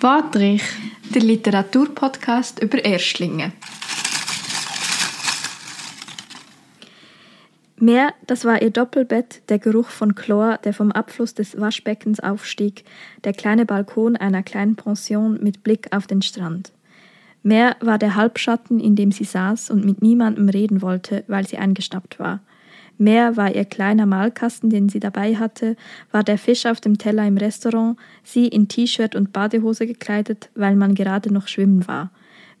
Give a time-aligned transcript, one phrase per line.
[0.00, 0.62] Wadrich,
[1.12, 3.50] der Literaturpodcast über Erstlinge.
[7.78, 12.84] Meer, das war ihr Doppelbett, der Geruch von Chlor, der vom Abfluss des Waschbeckens aufstieg,
[13.24, 16.70] der kleine Balkon einer kleinen Pension mit Blick auf den Strand.
[17.42, 21.58] Meer war der Halbschatten, in dem sie saß und mit niemandem reden wollte, weil sie
[21.58, 22.38] eingeschnappt war.
[22.98, 25.76] Mehr war ihr kleiner Malkasten, den sie dabei hatte,
[26.10, 30.74] war der Fisch auf dem Teller im Restaurant, sie in T-Shirt und Badehose gekleidet, weil
[30.74, 32.10] man gerade noch schwimmen war.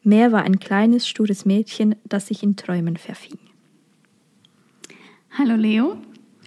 [0.04, 3.38] Mehr war ein kleines, stures Mädchen, das sich in Träumen verfing.
[5.36, 5.96] Hallo Leo.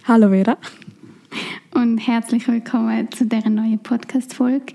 [0.04, 0.56] Hallo Vera.
[1.74, 4.74] Und herzlich willkommen zu dieser neuen Podcast-Folge.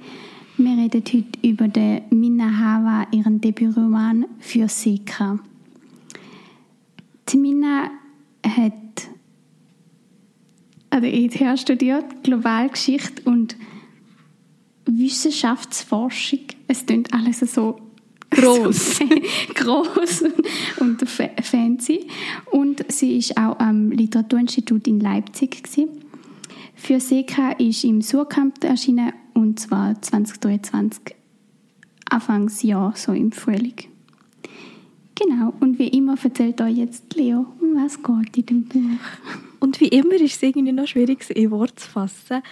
[0.58, 5.40] Wir reden heute über den Minna Hava, ihren Debütroman für Sika.
[7.30, 7.92] Die Minna
[8.50, 8.74] hat
[10.90, 13.56] an der ETH studiert, Globalgeschichte und
[14.86, 16.40] Wissenschaftsforschung.
[16.68, 17.80] Es klingt alles so
[18.32, 19.06] groß, so
[19.54, 20.24] groß
[20.80, 22.08] und fancy.
[22.52, 25.90] Und sie ist auch am Literaturinstitut in Leipzig gewesen.
[26.76, 31.16] Für Seka ist im Surkamp erschienen und zwar 2023
[32.10, 33.97] Anfangsjahr so im Frühling.
[35.20, 39.06] Genau, und wie immer erzählt euch jetzt Leo, um was geht in dem Buch.
[39.60, 42.44] Und wie immer ist es irgendwie noch schwierig, in Worte zu fassen.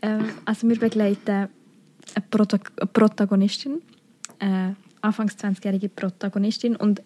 [0.00, 1.50] Ähm, also wir begleiten eine,
[2.30, 3.82] Prota eine Protagonistin,
[4.38, 7.02] eine anfangs 20-jährige Protagonistin und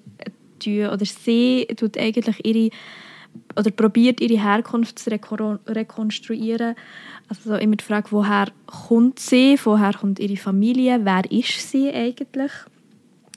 [0.62, 2.70] die, oder sie tut eigentlich ihre
[3.56, 6.76] oder probiert ihre Herkunft zu rekonstruieren.
[7.28, 12.52] Also immer die Frage, woher kommt sie, woher kommt ihre Familie, wer ist sie eigentlich?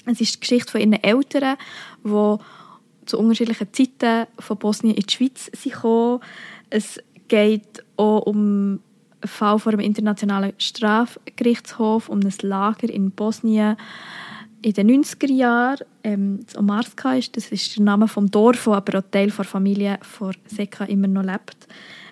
[0.05, 1.57] Es ist die Geschichte von ihren Eltern,
[2.03, 2.37] die
[3.05, 6.21] zu unterschiedlichen Zeiten von Bosnien in die Schweiz sind
[6.69, 8.79] Es geht auch um einen
[9.25, 13.77] Fall vor dem Internationalen Strafgerichtshof, um ein Lager in Bosnien
[14.61, 15.85] in den 90er Jahren.
[16.03, 19.45] Ähm, das Omarska ist, das ist der Name vom Dorf, wo aber auch Teil der
[19.45, 21.67] Familie von Seka immer noch lebt.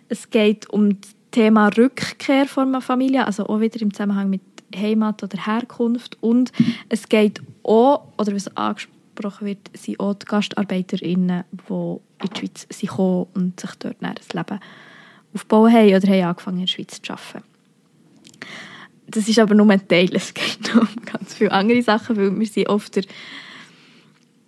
[0.09, 4.41] Es geht um das Thema Rückkehr von einer Familie, also auch wieder im Zusammenhang mit
[4.75, 6.17] Heimat oder Herkunft.
[6.21, 6.51] Und
[6.89, 12.67] es geht auch, oder was angesprochen wird, sind auch die GastarbeiterInnen, die in die Schweiz
[12.69, 14.59] sind und sich dort ein Leben
[15.33, 17.45] aufbauen haben oder haben angefangen in der Schweiz zu arbeiten.
[19.07, 22.37] Das ist aber nur ein Teil, es geht noch um ganz viele andere Sachen, weil
[22.37, 23.03] wir sind auf der,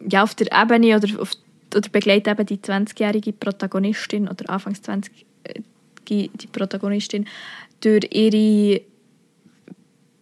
[0.09, 1.31] ja, auf der Ebene oder, auf,
[1.75, 5.25] oder begleiten eben die 20-jährige Protagonistin oder anfangs 20
[6.09, 7.25] die Protagonistin
[7.81, 8.81] durch ihre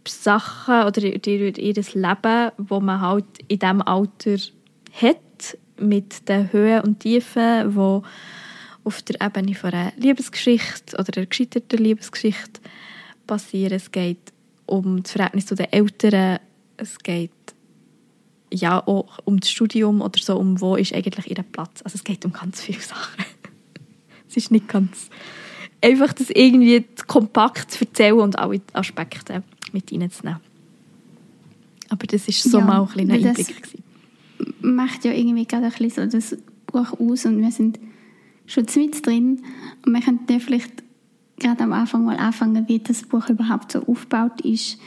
[0.07, 4.38] Sachen oder durch ihr Leben, wo man halt in diesem Alter
[4.94, 5.17] hat,
[5.78, 8.03] mit den Höhen und Tiefen, wo
[8.84, 12.62] auf der Ebene von einer Liebesgeschichte oder einer gescheiterten Liebesgeschichte
[13.28, 13.73] passieren.
[13.73, 14.31] Es geht
[14.66, 16.39] um das Verhältnis zu den Eltern,
[16.78, 17.31] es geht
[18.53, 21.81] ja auch um das Studium oder so, um wo ist eigentlich ihr Platz.
[21.83, 23.23] Also es geht um ganz viele Sachen.
[24.29, 25.09] es ist nicht ganz
[25.81, 29.44] einfach das irgendwie kompakt zu erzählen und alle Aspekte
[29.74, 30.40] mit reinzunehmen.
[31.90, 33.48] Aber das war so ja, mal ein kleiner Einblick.
[33.62, 36.38] Das macht ja irgendwie gerade ein bisschen so das
[36.68, 37.80] Buch aus und wir sind
[38.46, 39.42] schon mit drin
[39.86, 40.84] und wir könnten vielleicht
[41.38, 44.78] gerade am Anfang mal anfangen, wie das Buch überhaupt so aufgebaut ist,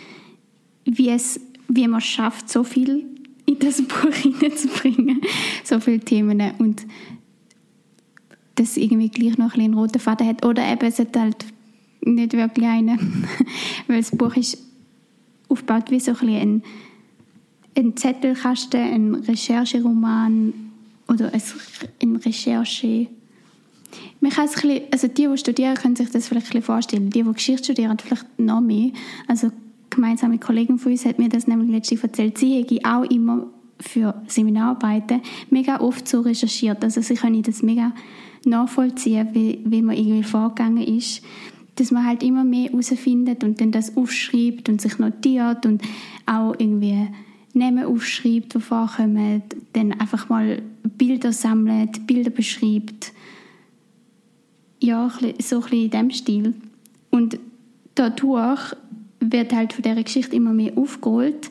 [0.85, 3.05] wie, es, wie man es schafft, so viel
[3.47, 5.21] in das Buch hineinzubringen,
[5.63, 6.87] so viele Themen und
[8.55, 10.45] das irgendwie gleich noch ein bisschen roten Faden hat.
[10.45, 11.45] Oder eben, es hat halt
[12.03, 13.27] nicht wirklich einen.
[13.89, 14.59] Weil das Buch ist
[15.55, 16.63] aufgebaut wie so ein, ein,
[17.77, 20.53] ein Zettelkasten, ein Rechercheroman
[21.09, 23.09] oder ein Recherche...
[24.21, 27.11] Man kann es bisschen, also die, die studieren, können sich das vielleicht ein vorstellen.
[27.11, 28.91] Die, die Geschichte studieren, vielleicht noch mehr.
[29.29, 29.53] Also
[29.91, 32.39] gemeinsam mit Kollegen von uns hat mir das nämlich letztlich erzählt.
[32.39, 33.47] Sie hätte auch immer
[33.79, 35.21] für Seminararbeiten
[35.51, 36.83] mega oft so recherchiert.
[36.83, 37.93] Also sie können das mega
[38.45, 41.23] nachvollziehen, wie, wie man irgendwie vorgegangen ist.
[41.77, 45.83] Dass man halt immer mehr herausfindet und dann das aufschreibt und sich notiert und
[46.27, 47.09] auch irgendwie
[47.53, 49.43] Namen aufschreibt, die vorkommen,
[49.73, 53.13] dann einfach mal Bilder sammelt, Bilder beschreibt.
[54.81, 56.55] Ja, so ein bisschen in diesem Stil.
[57.11, 57.39] Und
[57.95, 58.75] dadurch
[59.21, 61.51] wird halt von dieser Geschichte immer mehr aufgeholt.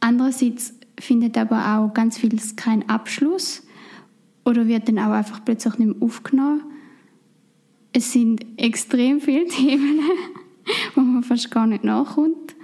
[0.00, 3.62] Andererseits findet aber auch ganz vieles keinen Abschluss
[4.44, 6.62] oder wird dann auch einfach plötzlich nicht mehr aufgenommen.
[7.94, 10.00] Es sind extrem viele Themen,
[10.94, 12.54] wo man fast gar nicht nachkommt.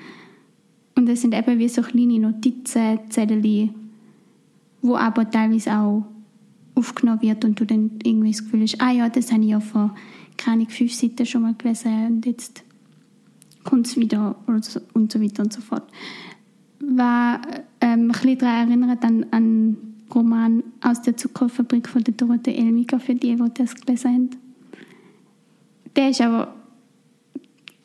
[0.97, 3.71] Und es sind eben wie so kleine Notizen, Zettel,
[4.83, 6.05] wo aber teilweise auch
[6.75, 9.61] aufgenommen wird und du dann irgendwie das Gefühl hast, ah ja, das habe ich ja
[9.61, 9.95] vor
[10.37, 12.65] keine fünf Seiten schon mal gelesen und jetzt
[13.65, 15.85] kommt es wieder und so weiter und so fort.
[16.81, 17.41] Was
[17.81, 19.77] ähm, ein bisschen daran erinnert an, an
[20.15, 24.31] Roman aus der Zuckerfabrik von der Dorothee Elmiger, für die, die das gelesen haben.
[25.97, 26.55] Der ist aber,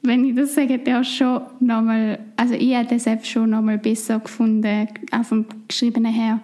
[0.04, 3.78] wenn ich das sage, der ist schon nochmal, also ich habe den selbst schon nochmal
[3.78, 6.40] besser gefunden, auch vom Geschriebenen her,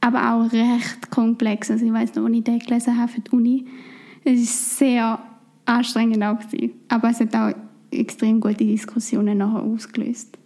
[0.00, 1.70] aber auch recht komplex.
[1.70, 3.66] Also ich weiß noch, als ich den gelesen habe für die Uni,
[4.24, 5.18] es ist sehr
[5.64, 6.72] anstrengend auch gewesen.
[6.88, 7.52] aber es hat auch
[7.90, 10.36] extrem gute Diskussionen nachher ausgelöst.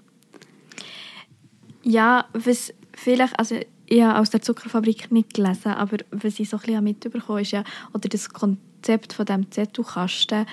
[1.82, 3.56] Ja, was vielleicht, also
[3.87, 7.50] ich habe aus der Zuckerfabrik nicht gelesen, aber was ich so ein bisschen mitbekommen ist
[7.50, 10.46] ja, oder das Konzept von dem Zettelkasten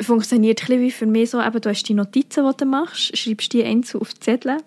[0.00, 3.52] funktioniert ein wie für mich so, eben, du hast die Notizen, die du machst, schreibst
[3.52, 4.58] die einzeln auf die Zettel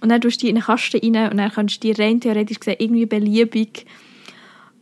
[0.00, 2.20] und dann tust du die in einen Kasten rein und dann kannst du die rein
[2.20, 3.86] theoretisch gesehen irgendwie beliebig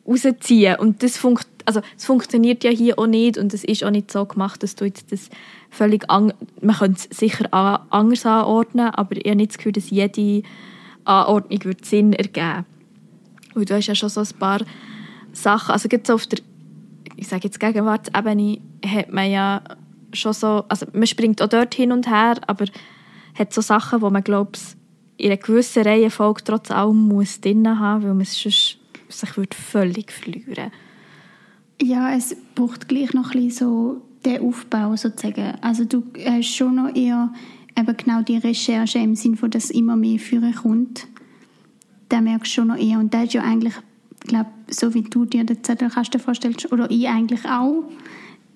[0.06, 0.76] rausziehen.
[0.78, 4.10] Und das, funkt, also, das funktioniert ja hier auch nicht und es ist auch nicht
[4.10, 5.28] so gemacht, dass du jetzt das
[5.70, 9.72] völlig an, man könnte es sicher an, anders anordnen, aber ich habe nicht das Gefühl,
[9.72, 10.42] dass jede
[11.04, 12.64] Anordnung würde Sinn ergeben.
[13.54, 14.60] Weil du hast ja schon so ein paar
[15.32, 16.40] Sachen, also so auf der,
[17.18, 19.62] ich sage jetzt Gegenwartsebene, hat man ja
[20.12, 22.66] schon so, also man springt auch dort hin und her, aber
[23.38, 24.58] hat so Sachen, wo man glaubt,
[25.16, 28.78] in einer gewissen Reihenfolge trotz allem muss drin haben, weil man sich
[29.34, 30.70] würde völlig verlieren
[31.82, 35.54] Ja, es braucht gleich noch ein bisschen so den Aufbau sozusagen.
[35.60, 37.32] Also du hast schon noch eher
[37.76, 41.08] eben genau die Recherche im Sinne dass immer mehr führen kommt.
[42.08, 42.98] Da merkst du schon noch eher.
[42.98, 43.74] Und das ist ja eigentlich,
[44.20, 47.84] glaube so wie du dir den Zettelkasten vorstellst, oder ich eigentlich auch,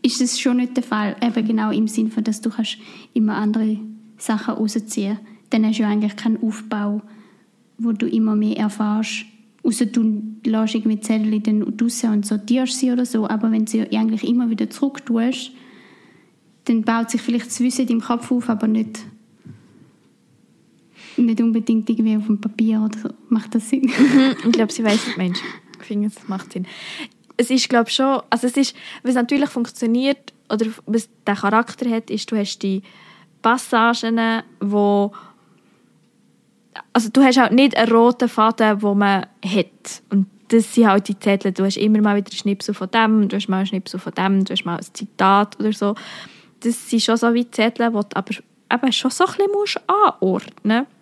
[0.03, 1.17] ist es schon nicht der Fall.
[1.23, 2.79] Eben genau im Sinne von, dass du kannst
[3.15, 3.79] immer andere
[4.19, 5.19] Sachen rausziehen
[5.51, 7.03] Dann hast du ja eigentlich keinen Aufbau,
[7.79, 9.27] wo du immer mehr erfährst.
[9.65, 13.29] Außer du lässt irgendwie Zettel dann raus und sortierst sie oder so.
[13.29, 15.53] Aber wenn du sie eigentlich immer wieder zurück tust,
[16.65, 19.01] dann baut sich vielleicht das Wissen im Kopf auf, aber nicht,
[21.17, 23.09] nicht unbedingt irgendwie auf dem Papier oder so.
[23.29, 23.83] Macht das Sinn?
[23.83, 25.41] Mhm, ich glaube, sie weiß Mensch.
[25.81, 26.67] Ich finde, es macht Sinn.
[27.37, 31.89] Es ist, glaube ich, schon, also es ist, was natürlich funktioniert, oder was der Charakter
[31.91, 32.83] hat, ist, du hast die
[33.41, 35.13] Passagen, wo
[36.93, 40.03] also du hast halt nicht einen roten Faden, den man hat.
[40.11, 41.53] Und das sind halt die Zettel.
[41.53, 44.13] Du hast immer mal wieder einen Schnipsel von dem, du hast mal einen Schnipsel von
[44.13, 45.95] dem, du hast mal ein Zitat oder so.
[46.61, 48.35] Das sind schon so wie Zettel, die du aber
[48.73, 51.02] eben schon so ein bisschen musst anordnen musst.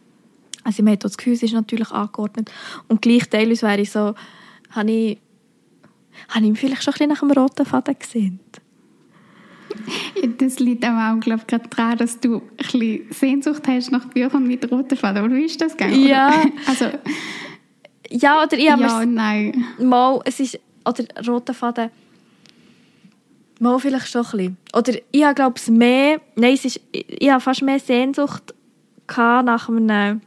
[0.65, 2.51] Also man hat das es ist natürlich angeordnet.
[2.89, 4.15] Und gleich teilweise wäre ich so,
[4.71, 5.19] habe ich,
[6.29, 8.41] habe ich vielleicht schon ein bisschen nach dem roten Faden gesehen.
[10.39, 14.47] Das liegt aber auch, glaube ich, daran, dass du ein bisschen Sehnsucht hast nach Büchern
[14.47, 15.25] mit roten Faden.
[15.25, 16.07] Oder wie ist das gegangen?
[16.07, 16.43] Ja.
[16.67, 16.87] Also,
[18.11, 19.65] ja, oder ich habe ja, nein.
[19.79, 21.91] Mal, es ist, oder roter Faden,
[23.61, 24.57] mal vielleicht schon ein bisschen.
[24.75, 28.55] Oder ich habe, glaube ich, mehr, nein, es ist, ich habe fast mehr Sehnsucht
[29.17, 30.21] nach einem,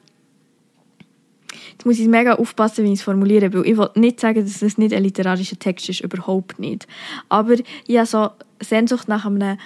[1.71, 4.61] jetzt muss ich mega aufpassen, wie ich es formuliere, weil ich will nicht sagen, dass
[4.61, 6.87] es nicht ein literarischer Text ist, überhaupt nicht.
[7.29, 7.55] Aber
[7.87, 8.29] ich habe so
[8.61, 9.57] Sehnsucht nach einem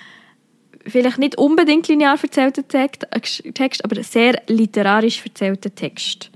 [0.85, 6.31] vielleicht nicht unbedingt linear erzählten Text, aber sehr literarisch erzählten Text.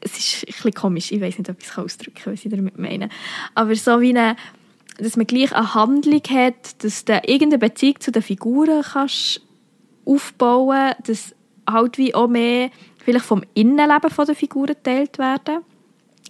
[0.00, 2.50] Es ist ein bisschen komisch, ich weiß nicht, ob ich es ausdrücken kann, was ich
[2.50, 3.08] damit meine.
[3.54, 4.36] Aber so wie eine,
[4.98, 9.40] dass man gleich eine Handlung hat, dass du irgendeine Beziehung zu den Figuren kannst
[10.04, 11.34] aufbauen kannst, dass
[11.68, 12.70] halt wie auch mehr
[13.04, 15.58] vielleicht vom Innenleben der Figuren geteilt werden.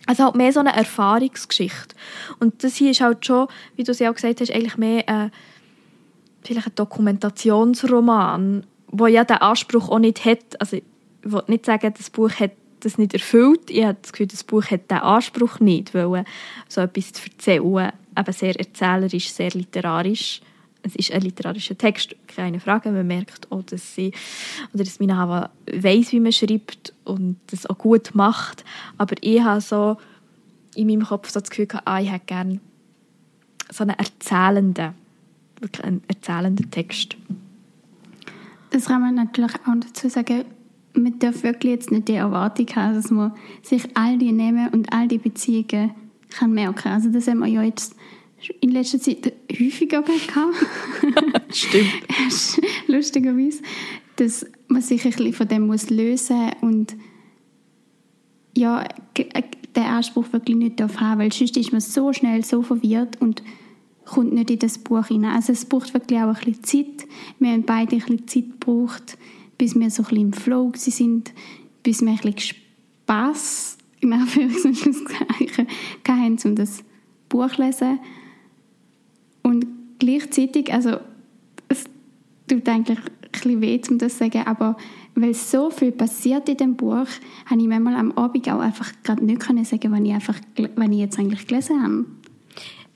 [0.06, 1.94] Also halt mehr so eine Erfahrungsgeschichte.
[2.40, 5.08] Und das hier ist halt schon, wie du es ja auch gesagt hast, eigentlich mehr
[5.08, 5.30] ein,
[6.42, 10.60] vielleicht ein Dokumentationsroman, wo ja den Anspruch auch nicht hat.
[10.60, 10.84] Also ich
[11.22, 12.50] will nicht sagen, das Buch hat
[12.80, 13.70] das nicht erfüllt.
[13.70, 16.24] Ich habe das Gefühl, das Buch hat diesen Anspruch nicht, weil
[16.68, 20.40] so etwas zu erzählen, eben sehr erzählerisch, sehr literarisch.
[20.82, 22.90] Es ist ein literarischer Text, keine Frage.
[22.90, 24.12] Man merkt auch, dass sie
[24.74, 28.64] oder dass Mina Hava weiss, wie man schreibt und das auch gut macht.
[28.98, 29.96] Aber ich habe so
[30.74, 32.60] in meinem Kopf so das Gefühl gehabt, ah, ich hätte gerne
[33.70, 34.94] so einen erzählenden,
[35.60, 37.16] wirklich einen erzählenden Text.
[38.70, 40.44] Das kann man natürlich auch dazu sagen,
[40.94, 44.92] man darf wirklich jetzt nicht die Erwartung haben, dass man sich all die Namen und
[44.92, 45.94] all die Beziehungen
[46.30, 46.88] kann merken.
[46.88, 47.94] Also das haben wir ja jetzt
[48.60, 50.56] in letzter Zeit häufiger gehabt.
[51.54, 51.92] Stimmt.
[52.86, 53.62] Lustigerweise,
[54.16, 56.96] dass man sich ein bisschen von dem muss lösen und
[58.56, 63.20] ja, den Anspruch wirklich nicht darf haben, weil sonst ist man so schnell so verwirrt
[63.20, 63.42] und
[64.04, 65.34] kommt nicht in das Buch hinein.
[65.34, 67.08] Also es braucht wirklich auch ein bisschen Zeit.
[67.38, 69.16] Wir haben beide ein bisschen Zeit gebraucht,
[69.58, 71.32] bis wir so ein bisschen im Flow sind,
[71.82, 72.56] bis wir ein bisschen
[73.04, 75.66] Spass in Anführungs- und Schlusszeichen
[76.06, 76.84] hatten, um das
[77.28, 77.98] Buch zu lesen.
[80.02, 80.98] Gleichzeitig, also
[81.68, 81.84] es,
[82.48, 84.76] tut eigentlich ein bisschen weh, um das zu sagen, aber
[85.14, 87.06] weil so viel passiert in dem Buch,
[87.46, 90.92] habe ich manchmal am Abend auch einfach gerade nicht können sagen, wenn ich, einfach, wenn
[90.92, 92.04] ich jetzt eigentlich gelesen habe.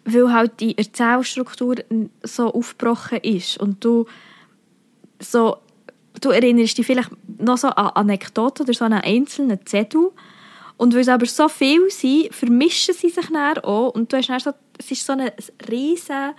[0.05, 1.77] Weil halt die Erzählstruktur
[2.25, 4.07] so aufgebrochen ist und du
[5.21, 5.59] so,
[6.21, 10.11] du erinnerst dich vielleicht noch so an Anekdoten oder so an einzelnen Zettel
[10.77, 14.29] und weil es aber so viel sind, vermischen sie sich dann auch und du hast
[14.29, 15.31] dann so, es ist so ein
[15.71, 16.35] riesen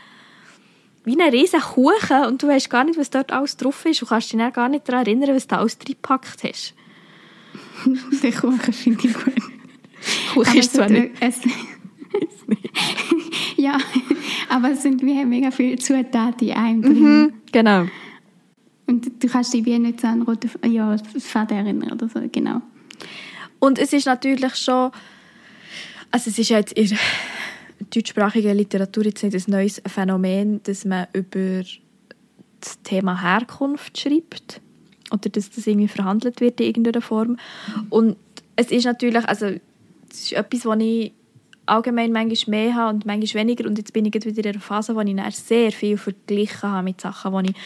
[1.08, 4.10] wie ein riesen Kuchen und du weißt gar nicht, was dort alles drauf ist und
[4.10, 6.74] kannst dich dann gar nicht daran erinnern, was du alles reingepackt hast.
[8.22, 9.34] Den Kuchen finde ich gut.
[10.34, 11.12] Kuchen ist zwar nicht...
[11.22, 11.40] Es,
[13.58, 13.78] ja,
[14.50, 17.22] aber es sind wie mega viele Zutaten in einem drin.
[17.22, 17.86] Mhm, genau.
[18.86, 22.62] Und du kannst dich wie nicht so an rote ja, Faden erinnern oder so, genau.
[23.60, 24.92] Und es ist natürlich schon...
[26.12, 26.98] Also es ist jetzt in
[27.94, 31.64] deutschsprachigen Literatur jetzt nicht ein neues Phänomen, dass man über
[32.60, 34.62] das Thema Herkunft schreibt
[35.12, 37.38] oder dass das irgendwie verhandelt wird in irgendeiner Form.
[37.90, 38.18] Und
[38.56, 41.14] es ist natürlich, also es ist etwas, was ich
[41.68, 43.68] allgemein manchmal mehr habe und manchmal weniger.
[43.68, 47.02] Und jetzt bin ich wieder in einer Phase, wo ich sehr viel verglichen habe mit
[47.02, 47.58] Sachen, die ich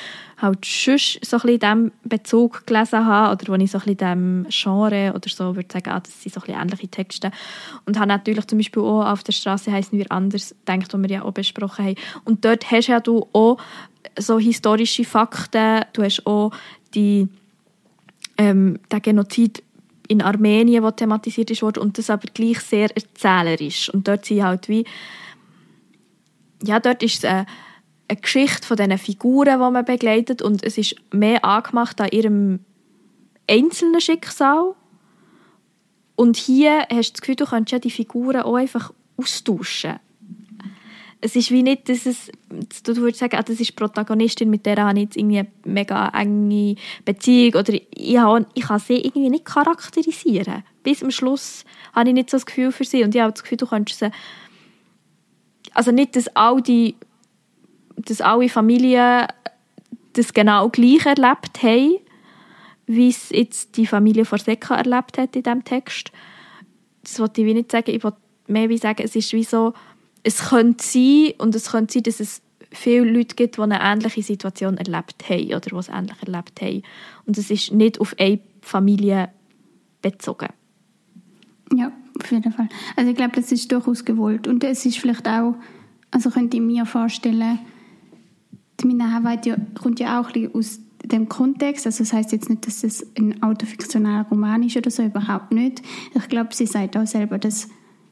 [0.41, 3.83] halt schon so ein bisschen in diesem Bezug gelesen habe oder wo ich so ein
[3.85, 6.87] bisschen in diesem Genre oder so würde sagen, ah, das sind so ein bisschen ähnliche
[6.87, 7.31] Texte.
[7.85, 11.09] Und habe natürlich zum Beispiel auch «Auf der Straße heißen wir anders» gedacht, was wir
[11.09, 11.95] ja auch besprochen haben.
[12.25, 13.57] Und dort hast ja du auch
[14.17, 16.51] so historische Fakten, du hast auch
[16.93, 17.27] die,
[18.37, 19.63] ähm, den Genozid
[20.11, 23.89] in Armenien, wo thematisiert ist und das aber gleich sehr erzählerisch.
[23.93, 24.83] Und dort sind halt wie,
[26.61, 27.45] ja, dort ist es eine,
[28.09, 32.59] eine Geschichte von diesen Figuren, die man begleitet, und es ist mehr angemacht an ihrem
[33.49, 34.75] einzelnen Schicksal.
[36.17, 39.99] Und hier hast du das Gefühl, du könntest ja die Figuren auch einfach austauschen
[41.23, 42.31] es ist wie nicht, dass es,
[42.83, 45.51] du würdest sagen, ah, das ist die Protagonistin, mit der habe ich jetzt irgendwie eine
[45.65, 46.75] mega enge
[47.05, 50.63] Beziehung oder ich, habe, ich kann sie irgendwie nicht charakterisieren.
[50.81, 51.63] Bis am Schluss
[51.93, 53.99] habe ich nicht so das Gefühl für sie und ich habe das Gefühl, du könntest
[53.99, 54.11] sie,
[55.73, 56.95] also nicht, dass all die,
[57.95, 59.27] dass alle Familien
[60.13, 61.99] das genau gleich erlebt haben,
[62.87, 66.11] wie es jetzt die Familie von Seka erlebt hat in diesem Text.
[67.03, 69.73] Das wollte ich nicht sagen, ich wollte mehr wie sagen, es ist wie so,
[70.23, 74.23] es könnte sein, und es könnte sein, dass es viele Leute gibt, die eine ähnliche
[74.23, 76.83] Situation erlebt haben oder es ähnlich erlebt haben.
[77.25, 79.29] Und es ist nicht auf eine Familie
[80.01, 80.49] bezogen.
[81.73, 82.69] Ja, auf jeden Fall.
[82.95, 84.47] Also ich glaube, das ist durchaus gewollt.
[84.47, 85.55] Und es ist vielleicht auch,
[86.11, 87.59] also könnte ich mir vorstellen,
[88.79, 91.85] die Minderheit ja, kommt ja auch ein aus dem Kontext.
[91.85, 95.81] Also das heißt jetzt nicht, dass es ein autofiktionaler Roman ist oder so, überhaupt nicht.
[96.13, 97.69] Ich glaube, sie sagt auch selber, dass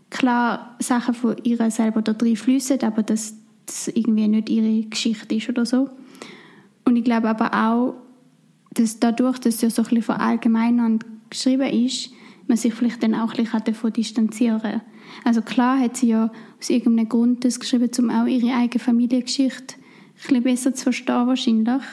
[0.09, 3.35] klar Sachen von ihr selber da drin fließen, aber dass
[3.65, 5.89] das irgendwie nicht ihre Geschichte ist oder so.
[6.85, 7.95] Und ich glaube aber auch,
[8.71, 10.99] dass dadurch, dass ja so ein bisschen verallgemeinern
[11.29, 12.11] geschrieben ist,
[12.47, 14.81] man sich vielleicht dann auch ein bisschen davon distanzieren kann.
[15.23, 19.75] Also klar hat sie ja aus irgendeinem Grund das geschrieben, um auch ihre eigene Familiengeschichte
[19.75, 21.83] ein bisschen besser zu verstehen wahrscheinlich.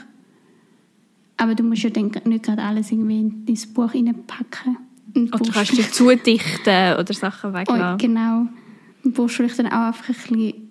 [1.36, 4.78] Aber du musst ja dann nicht gerade alles irgendwie in dein Buch reinpacken.
[5.16, 7.94] Oder du kannst dich zudichten oder Sachen weglassen.
[7.94, 8.46] Oh, genau.
[9.02, 10.68] Und brauchst vielleicht dann auch einfach ein bisschen, ein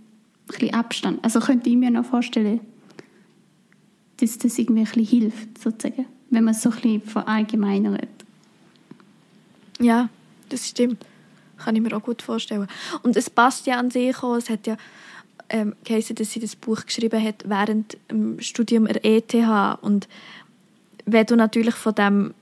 [0.47, 1.23] bisschen Abstand.
[1.23, 2.59] Also könnte ich mir noch vorstellen,
[4.17, 8.07] dass das irgendwie ein bisschen hilft, sozusagen, wenn man es so ein bisschen verallgemeinert.
[9.79, 10.09] Ja,
[10.49, 11.05] das stimmt.
[11.57, 12.67] Kann ich mir auch gut vorstellen.
[13.03, 14.35] Und es passt ja an sich auch.
[14.35, 14.77] Es hat ja
[15.49, 19.33] ähm, geheißen, dass sie das Buch geschrieben hat während dem Studium der ETH.
[19.81, 20.07] Und
[21.05, 22.33] wenn du natürlich von dem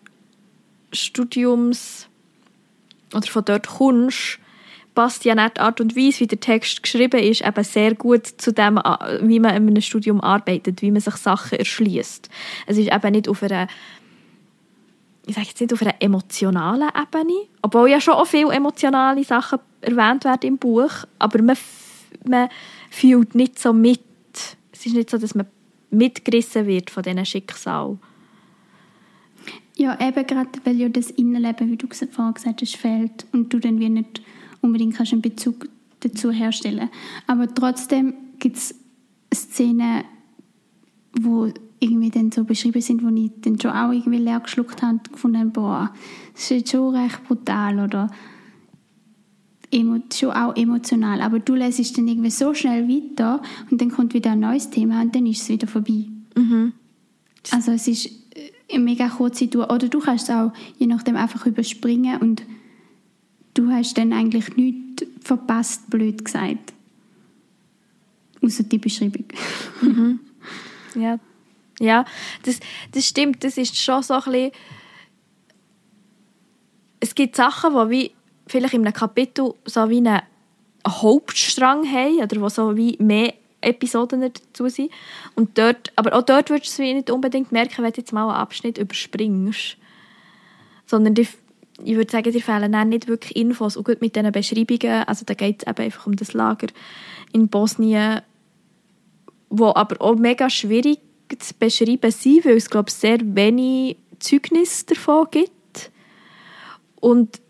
[0.93, 2.07] Studiums
[3.13, 4.39] oder von dort kommst,
[4.95, 8.27] passt ja nicht die Art und Weise, wie der Text geschrieben ist, eben sehr gut
[8.27, 8.75] zu dem,
[9.21, 12.29] wie man in einem Studium arbeitet, wie man sich Sachen erschließt.
[12.67, 13.67] Es ist eben nicht auf einer
[15.25, 19.59] ich sage jetzt nicht auf einer emotionalen Ebene, obwohl ja schon auch viele emotionale Sachen
[19.81, 21.57] erwähnt werden im Buch, aber man,
[22.25, 22.50] man
[22.89, 24.01] fühlt nicht so mit.
[24.71, 25.47] Es ist nicht so, dass man
[25.91, 28.00] mitgerissen wird von diesen Schicksalen.
[29.75, 33.60] Ja, eben gerade, weil ja das Innenleben, wie du vorhin gesagt hast, fehlt und du
[33.60, 34.22] dann wie nicht
[34.62, 35.68] unbedingt kannst einen Bezug
[36.01, 36.89] dazu herstellen
[37.27, 38.75] Aber trotzdem gibt es
[39.34, 40.03] Szenen,
[41.20, 44.94] wo irgendwie dann so beschrieben sind, wo ich dann schon auch irgendwie leer geschluckt habe
[44.94, 45.94] und gefunden habe, boah,
[46.34, 48.10] das ist jetzt schon recht brutal oder
[50.13, 51.22] schon auch emotional.
[51.22, 55.01] Aber du lässt dann irgendwie so schnell weiter und dann kommt wieder ein neues Thema
[55.01, 56.06] und dann ist es wieder vorbei.
[56.36, 56.74] Mhm.
[57.51, 58.23] Also es ist
[58.80, 59.72] mega kurze Tour.
[59.72, 62.44] Oder du kannst es auch je nachdem einfach überspringen und
[63.53, 66.74] du hast dann eigentlich nichts verpasst, blöd gesagt.
[68.42, 69.25] Außer die Beschreibung.
[69.82, 70.20] Mhm.
[70.96, 71.18] Ja,
[71.80, 72.06] Ja,
[72.44, 72.60] das,
[72.92, 73.44] das stimmt.
[73.44, 74.51] Das ist schon so ein bisschen...
[77.00, 78.12] Es gibt Sachen, die wie
[78.46, 80.22] vielleicht in einem Kapitel so wie einen
[80.88, 84.91] Hauptstrang haben oder wo so wie mehr Episoden dazu sind.
[85.36, 88.29] Und dort, aber auch dort würdest du es nicht unbedingt merken, wenn du jetzt mal
[88.29, 89.77] einen Abschnitt überspringst.
[90.86, 91.27] Sondern die,
[91.84, 93.77] ich würde sagen, dir fehlen dann nicht wirklich Infos.
[93.77, 96.67] Und gut mit diesen Beschreibungen, also da geht es eben einfach um das Lager
[97.32, 98.22] in Bosnien,
[99.50, 101.00] wo aber auch mega schwierig
[101.39, 105.91] zu beschreiben sind, weil es, glaube ich, sehr wenig Zeugnis davon gibt.
[107.00, 107.41] Und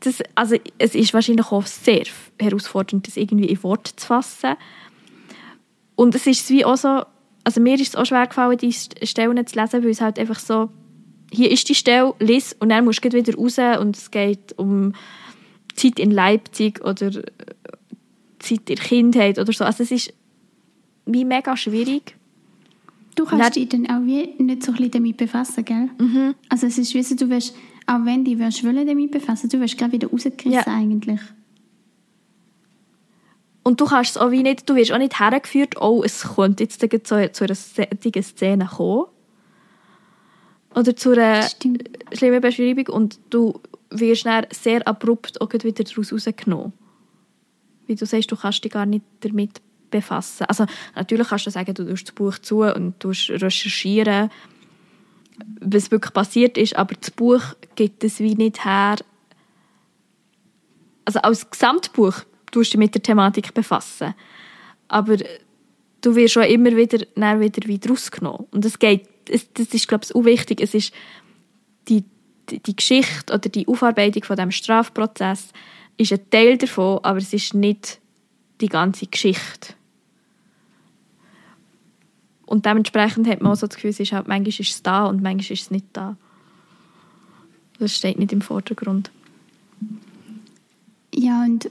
[0.00, 2.04] das, also es ist wahrscheinlich auch sehr
[2.38, 4.56] herausfordernd, das irgendwie in Worte zu fassen.
[5.96, 7.02] Und es ist wie auch so,
[7.44, 10.38] also mir ist es auch schwer gefallen, diese Stellen zu lesen, weil es halt einfach
[10.38, 10.70] so,
[11.32, 14.92] hier ist die Stelle, lies und dann musst du wieder raus und es geht um
[15.74, 17.22] Zeit in Leipzig oder äh,
[18.38, 19.64] Zeit in der Kindheit oder so.
[19.64, 20.14] Also es ist
[21.06, 22.16] wie mega schwierig.
[23.14, 25.88] Du kannst dich dann auch wie nicht so ein damit befassen, gell?
[25.98, 26.34] Mhm.
[26.50, 29.58] Also es ist wie so, du wirst, auch wenn die wirst wollen damit befassen, du
[29.60, 30.64] wirst gerade wieder rausgerissen Ja.
[30.66, 31.20] eigentlich.
[33.66, 36.62] Und du kannst es auch wie nicht, du wirst auch nicht hergeführt, oh, es könnte
[36.62, 36.88] jetzt zu,
[37.32, 39.06] zu einer solchen Szene kommen.
[40.72, 41.90] Oder zu einer Stimmt.
[42.12, 46.74] schlimmen Beschreibung und du wirst dann sehr abrupt auch wieder daraus rausgenommen.
[47.88, 50.44] Wie du sagst, du kannst dich gar nicht damit befassen.
[50.44, 54.30] Also natürlich kannst du sagen, du tust das Buch zu und du recherchieren,
[55.60, 57.42] was wirklich passiert ist, aber das Buch
[57.74, 58.98] gibt es wie nicht her.
[61.04, 62.22] Also als Gesamtbuch
[62.56, 64.14] tust dich mit der Thematik befassen.
[64.88, 65.18] Aber
[66.00, 68.46] du wirst schon immer wieder, dann wieder, wieder rausgenommen.
[68.50, 70.62] Und das geht, es, das ist, glaube ich, auch wichtig.
[70.62, 70.94] Es ist
[71.88, 72.04] die,
[72.48, 75.52] die, die Geschichte oder die Aufarbeitung von dem Strafprozess
[75.98, 78.00] ist ein Teil davon, aber es ist nicht
[78.62, 79.74] die ganze Geschichte.
[82.46, 85.04] Und dementsprechend hat man auch so das Gefühl, es ist halt, manchmal ist es da
[85.04, 86.16] und manchmal ist es nicht da.
[87.78, 89.10] Das steht nicht im Vordergrund.
[91.12, 91.70] Ja, und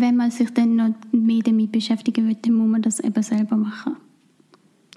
[0.00, 3.56] wenn man sich dann noch mehr damit beschäftigen will, dann muss man das eben selber
[3.56, 3.96] machen.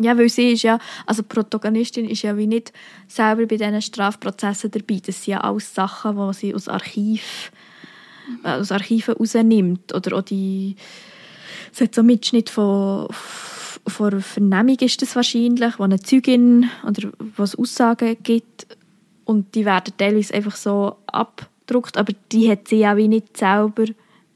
[0.02, 2.72] Ja, weil sie ist ja, also die Protagonistin ist ja wie nicht
[3.08, 5.02] selber bei diesen Strafprozessen dabei.
[5.06, 7.52] Das sind ja alles Sachen, die sie aus Archiv,
[8.46, 9.94] äh, aus Archiven rausnimmt.
[9.94, 10.78] Oder auch die,
[11.74, 17.10] es hat so einen Mitschnitt von, von Vernehmung ist das wahrscheinlich, wo eine Zeugin oder
[17.36, 18.68] wo es Aussagen gibt
[19.26, 23.86] und die werden teilweise einfach so abgedruckt, aber die hat sie ja wie nicht selber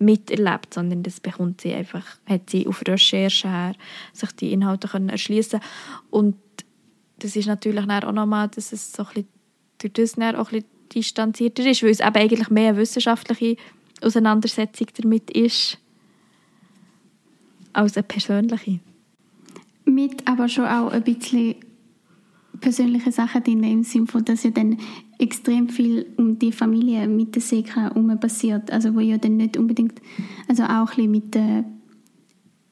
[0.04, 3.76] miterlebt, sondern das bekommt sie einfach, hat sie auf Recherche her
[4.14, 5.60] sich die Inhalte können erschließen
[6.10, 6.36] und
[7.20, 9.26] das ist natürlich auch nochmal, dass es so ein
[9.78, 13.58] durch das auch ein bisschen distanzierter ist, weil es eben eigentlich mehr eine wissenschaftliche
[14.02, 15.78] Auseinandersetzung damit ist,
[17.74, 18.80] als eine persönliche.
[19.86, 21.56] Mit aber schon auch ein bisschen
[22.62, 24.78] persönliche Sachen drin, im Sinne von, dass ja dann
[25.20, 28.72] extrem viel um die Familie mit der Seka herum passiert.
[28.72, 30.02] Also wo ja dann nicht unbedingt,
[30.48, 31.66] also auch ein mit der,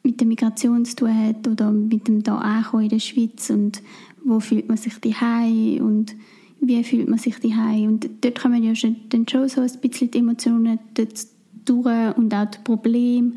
[0.03, 3.81] mit der Migration zu tun hat oder mit dem da ankommen in der Schweiz und
[4.23, 6.15] wo fühlt man sich daheim und
[6.59, 10.11] wie fühlt man sich daheim und dort kommen ja schon, dann schon so ein bisschen
[10.11, 13.33] die Emotionen durch und auch die Probleme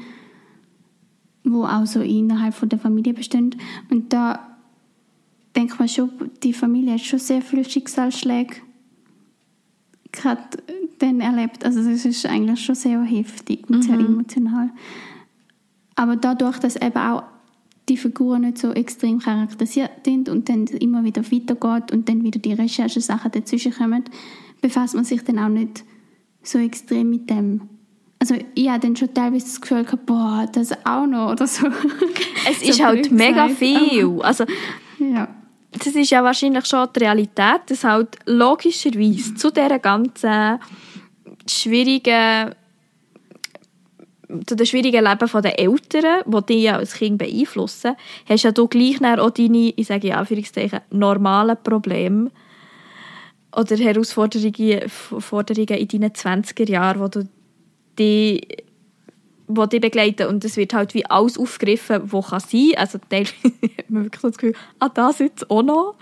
[1.45, 3.55] wo auch so innerhalb von der Familie bestehen.
[3.90, 4.57] Und da
[5.55, 6.11] denkt man schon,
[6.43, 8.57] die Familie hat schon sehr viele Schicksalsschläge
[10.14, 10.42] gerade
[10.98, 11.64] dann erlebt.
[11.64, 14.70] Also das ist eigentlich schon sehr heftig und sehr emotional.
[15.96, 17.22] Aber dadurch, dass eben auch
[17.88, 22.38] die Figuren nicht so extrem charakterisiert sind und dann immer wieder weitergeht und dann wieder
[22.38, 24.05] die Recherchesachen dazwischen kommen,
[24.61, 25.85] befasst man sich dann auch nicht
[26.42, 27.62] so extrem mit dem.
[28.18, 31.66] Also ich habe dann schon teilweise das Gefühl gehabt, boah, das auch noch oder so.
[32.48, 34.22] Es So ist halt mega gesagt, viel.
[34.22, 34.44] Also,
[34.98, 35.29] Ja.
[35.79, 40.59] Das ist ja wahrscheinlich schon die Realität, dass halt logischerweise zu dieser ganzen
[41.49, 42.55] schwierigen
[44.47, 47.95] zu den schwierigen Leben der Eltern, die dich ja als Kind beeinflussen,
[48.27, 52.31] hast ja du gleich auch deine, ich sage in Anführungszeichen, normalen Probleme
[53.55, 57.29] oder Herausforderungen Forderungen in deinen 20er Jahren, wo du
[57.99, 58.41] die
[59.47, 62.73] die begleiten und es wird halt wie alles aufgegriffen, was kann sein.
[62.77, 63.35] Also teilweise
[63.79, 65.97] hat man wirklich so das Gefühl, ah, das jetzt auch noch.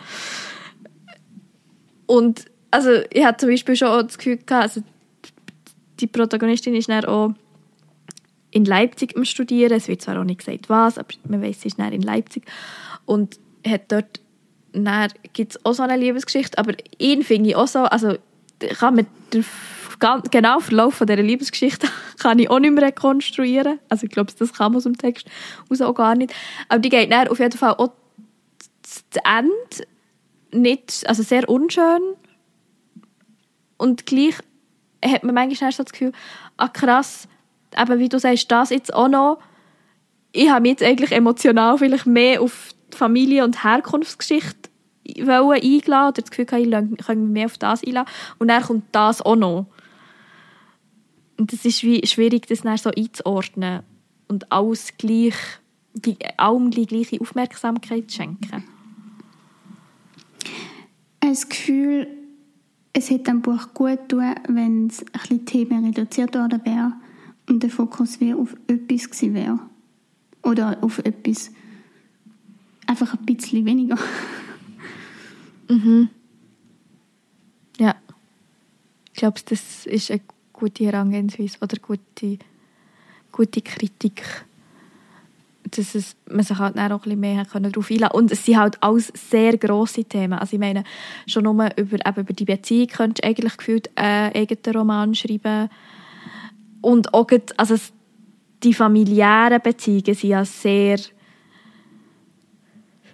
[2.07, 4.83] Und also ich hatte zum Beispiel schon auch das Gefühl gehabt, also
[6.01, 7.33] die Protagonistin ist dann auch
[8.51, 9.73] in Leipzig am Studieren.
[9.73, 12.45] Es wird zwar auch nicht gesagt, was, aber man weiß, sie ist dann in Leipzig.
[13.07, 14.21] Und hat dort,
[15.33, 18.17] gibt es auch so eine Liebesgeschichte, aber ihn finde ich auch so, also
[18.79, 19.43] kann der
[20.03, 21.87] ganz genau Verlauf von dieser Liebesgeschichte
[22.19, 23.79] kann ich auch nicht mehr rekonstruieren.
[23.89, 25.29] Also ich glaube, das kann man aus dem Text
[25.71, 26.35] aus auch gar nicht.
[26.69, 27.93] Aber die geht dann auf jeden Fall auch
[28.83, 29.87] das Ende
[30.51, 32.03] nicht, also sehr unschön
[33.79, 34.35] und gleich
[35.05, 36.13] hat man manchmal so das Gefühl,
[36.57, 37.29] ah krass,
[37.77, 39.39] eben wie du sagst, das jetzt auch noch,
[40.33, 44.71] ich habe mich jetzt eigentlich emotional vielleicht mehr auf die Familie- und Herkunftsgeschichte
[45.07, 49.23] eingeladen oder das Gefühl ich könnte mich mehr auf das einladen und dann kommt das
[49.23, 49.67] auch noch.
[51.39, 53.83] Und es ist wie schwierig, das dann so einzuordnen
[54.29, 55.35] und alles gleich,
[55.95, 58.65] die, allem die gleiche Aufmerksamkeit zu schenken.
[61.21, 62.07] Das Gefühl,
[62.93, 66.93] es hätte dem Buch gut tun, wenn es ein Themen reduziert worden wäre
[67.49, 69.59] und der Fokus wäre auf etwas gewesen wäre.
[70.43, 71.51] Oder auf etwas
[72.87, 73.97] einfach ein bisschen weniger.
[75.69, 76.11] Mhm.
[77.79, 77.97] Ja.
[79.13, 80.21] Ich glaube, das ist eine
[80.63, 82.39] gute Herangehensweise oder gute,
[83.33, 84.23] gute Kritik.
[85.69, 88.17] Dass es, man sich halt auch ein bisschen mehr darauf einlassen konnte.
[88.17, 90.35] Und es sind halt alles sehr grosse Themen.
[90.35, 90.85] Also ich meine,
[91.27, 95.69] schon nur über, eben über die Beziehung könntest du eigentlich gefühlt einen eigenen Roman schreiben.
[96.81, 97.75] Und auch, also
[98.63, 100.99] die familiären Beziehungen sind ja sehr,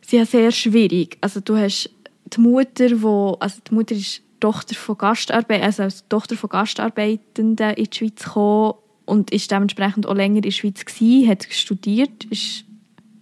[0.03, 1.17] sind ja sehr schwierig.
[1.23, 1.91] Also du hast
[2.27, 7.75] die Mutter, wo, also die Mutter ist Tochter von Gastarbeitern, also als Tochter von Gastarbeitenden
[7.75, 8.75] in die Schweiz gekommen
[9.05, 12.65] und ist dementsprechend auch länger in der Schweiz gewesen, hat studiert, ist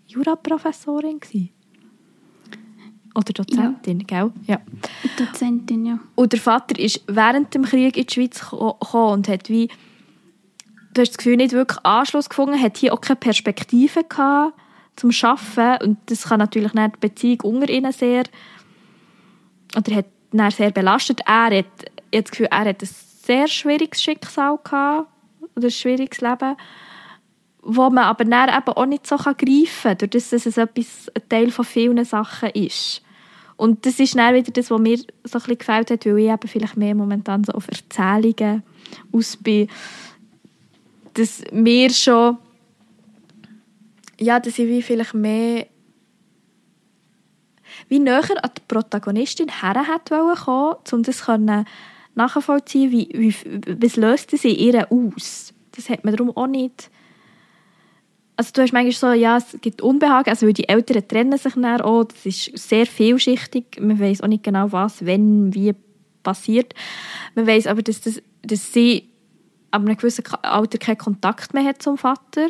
[0.07, 1.51] Juraprofessorin gewesen.
[3.15, 4.07] Oder Dozentin, ja.
[4.07, 4.33] gell?
[4.47, 4.61] Ja.
[5.17, 5.99] Dozentin, ja.
[6.17, 9.69] Und der Vater ist während dem Krieg in die Schweiz gekommen und hat wie,
[10.93, 14.55] du hast das Gefühl, nicht wirklich Anschluss gefunden, hat hier auch keine Perspektive gehabt
[14.97, 18.25] zum Arbeiten und das kann natürlich nicht die Beziehung unter ihnen sehr
[19.77, 20.07] oder hat
[20.39, 21.21] ihn sehr belastet.
[21.27, 21.67] Er hat,
[22.11, 22.89] ich das Gefühl, er hat ein
[23.25, 25.09] sehr schwieriges Schicksal gehabt,
[25.57, 26.57] oder ein schwieriges Leben,
[27.63, 29.37] wo man aber dann eben auch nicht so greifen
[29.83, 33.03] kann, dadurch, dass es etwas, ein Teil von vielen Sachen ist.
[33.57, 36.49] Und das ist dann wieder das, was mir so ein gefällt hat, weil ich eben
[36.49, 38.63] vielleicht mehr momentan so auf Erzählungen
[39.13, 39.69] aus bin,
[41.15, 42.37] dass mir schon
[44.19, 45.67] ja, dass ich wie vielleicht mehr
[47.89, 49.85] wie näher an die Protagonistin her
[50.45, 51.27] kommen um das
[52.15, 53.35] nachvollziehen wie, wie,
[53.81, 55.53] was löst sie ihr aus.
[55.73, 56.91] Das hat man darum auch nicht...
[58.39, 61.81] Also du hast manchmal so, ja, es gibt Unbehagen, also die Eltern trennen sich dann
[61.81, 65.75] auch, das ist sehr vielschichtig, man weiß auch nicht genau was, wenn, wie
[66.23, 66.75] passiert.
[67.35, 69.09] Man weiß aber, dass, das, dass sie
[69.71, 72.49] ab einem gewissen Alter keinen Kontakt mehr hat zum Vater.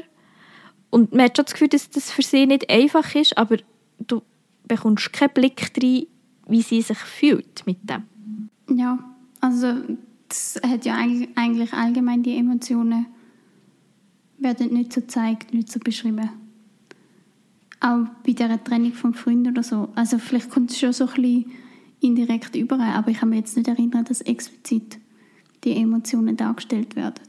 [0.90, 3.58] Und man hat schon das Gefühl, dass das für sie nicht einfach ist, aber
[3.98, 4.22] du
[4.66, 6.06] bekommst keinen Blick rein,
[6.48, 8.04] wie sie sich fühlt mit dem.
[8.76, 8.98] Ja,
[9.40, 9.74] also
[10.28, 13.06] das hat ja eigentlich allgemein die Emotionen
[14.38, 16.30] werden nicht so gezeigt, nicht so beschrieben.
[17.80, 19.88] Auch bei der Trennung vom Freund oder so.
[19.94, 21.52] Also vielleicht kommt es schon so ein bisschen
[22.00, 24.98] indirekt über, aber ich kann mich jetzt nicht erinnern, dass explizit
[25.64, 27.22] die Emotionen dargestellt werden.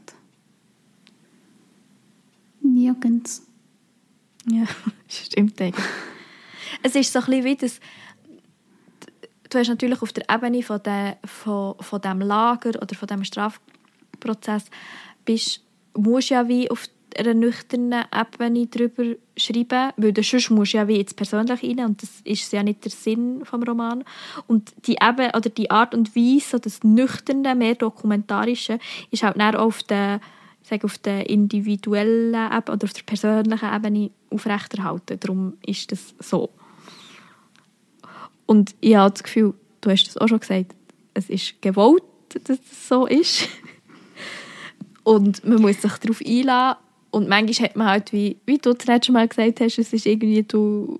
[2.60, 3.46] Nirgends.
[4.50, 4.64] Ja,
[5.08, 5.84] stimmt eigentlich
[6.82, 7.80] es ist so ein wie das,
[9.50, 13.24] du hast natürlich auf der Ebene von, der, von, von dem Lager oder von dem
[13.24, 14.64] Strafprozess
[15.24, 15.62] bist,
[15.94, 21.00] musst ja wie auf einer nüchternen Ebene darüber schreiben, weil du sonst musst ja wie
[21.00, 24.04] ins Persönliche rein und das ist ja nicht der Sinn vom Roman.
[24.46, 28.78] Und die Ebene, oder die Art und Weise, das Nüchterne, mehr Dokumentarische,
[29.10, 30.20] ist halt auch auf der
[30.68, 35.18] sage, auf der individuellen Ebene oder auf der persönlichen Ebene aufrechterhalten.
[35.20, 36.50] Darum ist das so.
[38.46, 40.74] Und ich habe das Gefühl, du hast es auch schon gesagt,
[41.14, 43.48] es ist gewollt, dass es so ist.
[45.02, 46.78] Und man muss sich darauf einladen.
[47.10, 50.06] Und manchmal hat man halt, wie, wie du das letzte Mal gesagt hast, es ist
[50.06, 50.98] irgendwie du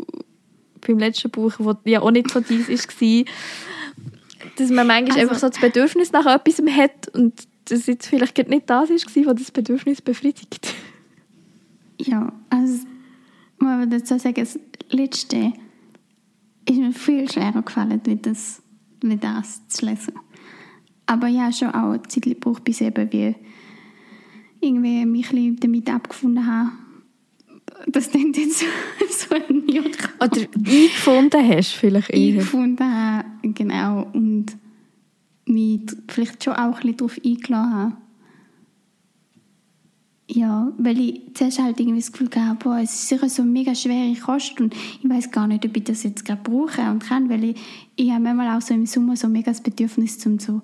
[0.87, 3.35] beim letzten Buch, das ja auch nicht so dies war,
[4.57, 8.37] dass man manchmal also, einfach so das Bedürfnis nach etwas hat und das jetzt vielleicht
[8.49, 10.75] nicht das war, was das Bedürfnis befriedigt.
[12.01, 12.87] Ja, also
[13.59, 14.59] man würde dazu sagen, das
[14.91, 15.53] Letzte
[16.69, 18.63] ist mir viel schwerer gefallen, wie das,
[19.03, 20.15] wie das zu lesen.
[21.07, 23.35] Aber ja, schon auch eine Zeit gebraucht, bis eben wie
[24.61, 26.71] irgendwie mich ein damit abgefunden habe.
[27.87, 28.67] Das klingt jetzt so,
[29.09, 32.35] so ein Oder eingefunden hast vielleicht eher.
[32.35, 34.07] Eingefunden habe, genau.
[34.13, 34.57] Und
[35.49, 37.97] mich vielleicht schon auch ein bisschen darauf eingeladen habe.
[40.31, 43.51] Ja, weil ich zuerst halt irgendwie das Gefühl hatte, boah, es ist sicher so eine
[43.51, 47.03] mega schwere Kost und ich weiß gar nicht, ob ich das jetzt gerade brauche und
[47.03, 47.57] kann, weil ich,
[47.97, 50.61] ich habe manchmal auch so im Sommer so mega das Bedürfnis, um so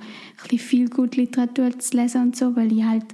[0.50, 3.06] ein viel gute Literatur zu lesen und so, weil ich halt,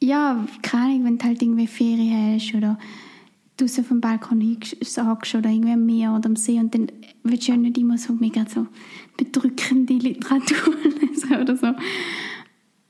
[0.00, 2.78] ja, keine Ahnung, wenn du halt irgendwie Ferien hast oder
[3.60, 6.90] draußen vom Balkon hinsagst oder irgendwie am Meer oder am See und dann
[7.22, 8.66] willst du ja nicht immer so mega so
[9.16, 11.68] bedrückende Literatur lesen oder so.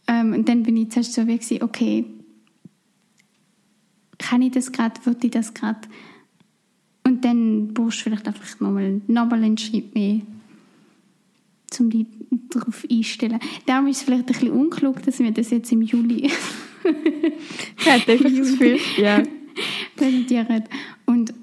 [0.06, 2.04] Ähm, und dann bin ich zuerst so wie gewesen, okay,
[4.18, 5.80] kann ich das gerade, will ich das gerade?
[7.04, 10.20] Und dann brauchst du vielleicht einfach nochmal, nochmal einen Schritt mehr,
[11.78, 12.06] um dich
[12.50, 13.40] darauf einzustellen.
[13.66, 16.30] Darum ist es vielleicht ein bisschen unklug, dass wir das jetzt im Juli
[17.78, 18.30] Ich hätte einfach
[20.00, 20.62] das.
[21.06, 21.34] Und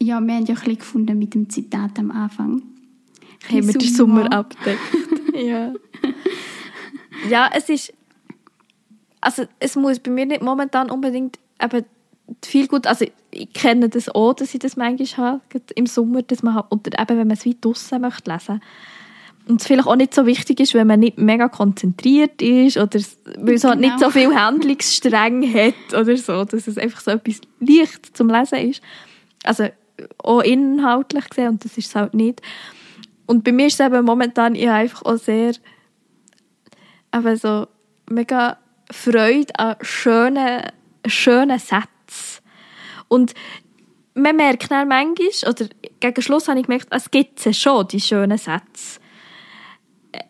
[0.00, 2.62] ja, wir haben ja ein bisschen gefunden mit dem Zitat am Anfang.
[3.48, 4.80] Haben wir den Sommer abgedeckt.
[5.34, 5.72] ja.
[7.28, 7.92] ja, es ist.
[9.20, 11.84] Also, es muss bei mir nicht momentan unbedingt eben
[12.44, 12.86] viel gut.
[12.86, 16.66] Also, ich kenne das auch, dass ich das manchmal habe, im Sommer, dass man halt,
[16.70, 18.60] oder eben, wenn man es weit draussen möchte lesen
[19.46, 22.98] und es vielleicht auch nicht so wichtig ist, wenn man nicht mega konzentriert ist oder
[23.38, 24.10] weil es halt nicht so Genau.
[24.10, 28.82] viel Handlungsstränge hat oder so, dass es einfach so etwas leicht zum Lesen ist.
[29.42, 29.68] Also
[30.18, 32.40] auch inhaltlich gesehen und das ist es halt nicht.
[33.26, 35.52] Und bei mir ist es eben momentan, ich einfach auch sehr
[37.14, 37.66] eben so
[38.08, 38.58] mega
[38.90, 40.62] Freude an schönen,
[41.06, 42.42] schönen Sätzen.
[43.08, 43.34] Und
[44.14, 45.66] man merkt dann manchmal, oder
[46.00, 49.00] gegen Schluss habe ich gemerkt, es gibt sie schon, die schönen Sätze.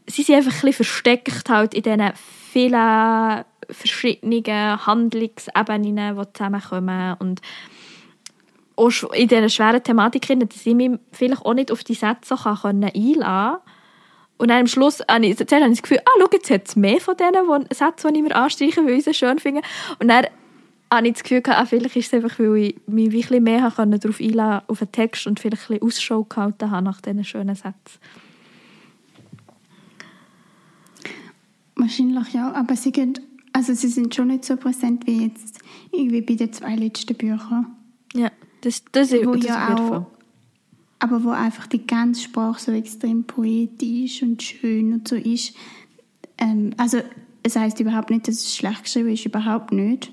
[0.07, 7.41] Sie sind einfach ein versteckt halt in diesen vielen verschiedenen Handlungsebenen, die zusammenkommen und
[8.77, 12.35] auch in dieser schweren Thematik, drin, dass ich mich vielleicht auch nicht auf die Sätze
[12.35, 13.59] einlassen kann.
[14.37, 16.77] Und dann am Schluss habe ich, habe ich das Gefühl, ah, schau, jetzt hat es
[16.77, 19.63] mehr von diesen Sätzen, die ich mir anstreichen, weil ich sie schön finde.
[20.01, 20.27] Und dann
[20.93, 23.71] habe ich das Gefühl, gehabt, ah, vielleicht ist es einfach, weil ich mich ein mehr
[23.71, 27.55] darauf einlassen auf den Text und vielleicht ein bisschen Ausschau gehalten habe nach diesen schönen
[27.55, 28.01] Sätzen.
[31.77, 33.15] Wahrscheinlich ja, aber sie, gehen,
[33.53, 35.59] also sie sind schon nicht so präsent wie jetzt
[35.91, 37.67] irgendwie bei den zwei letzten Büchern.
[38.15, 40.07] Ja, das, das, das, Wo das ja auch-.
[41.01, 45.55] Aber wo einfach die ganze Sprache so extrem poetisch und schön und so ist.
[46.39, 46.99] Ähm, also
[47.43, 50.13] es heißt überhaupt nicht, dass es schlecht geschrieben ist, überhaupt nicht.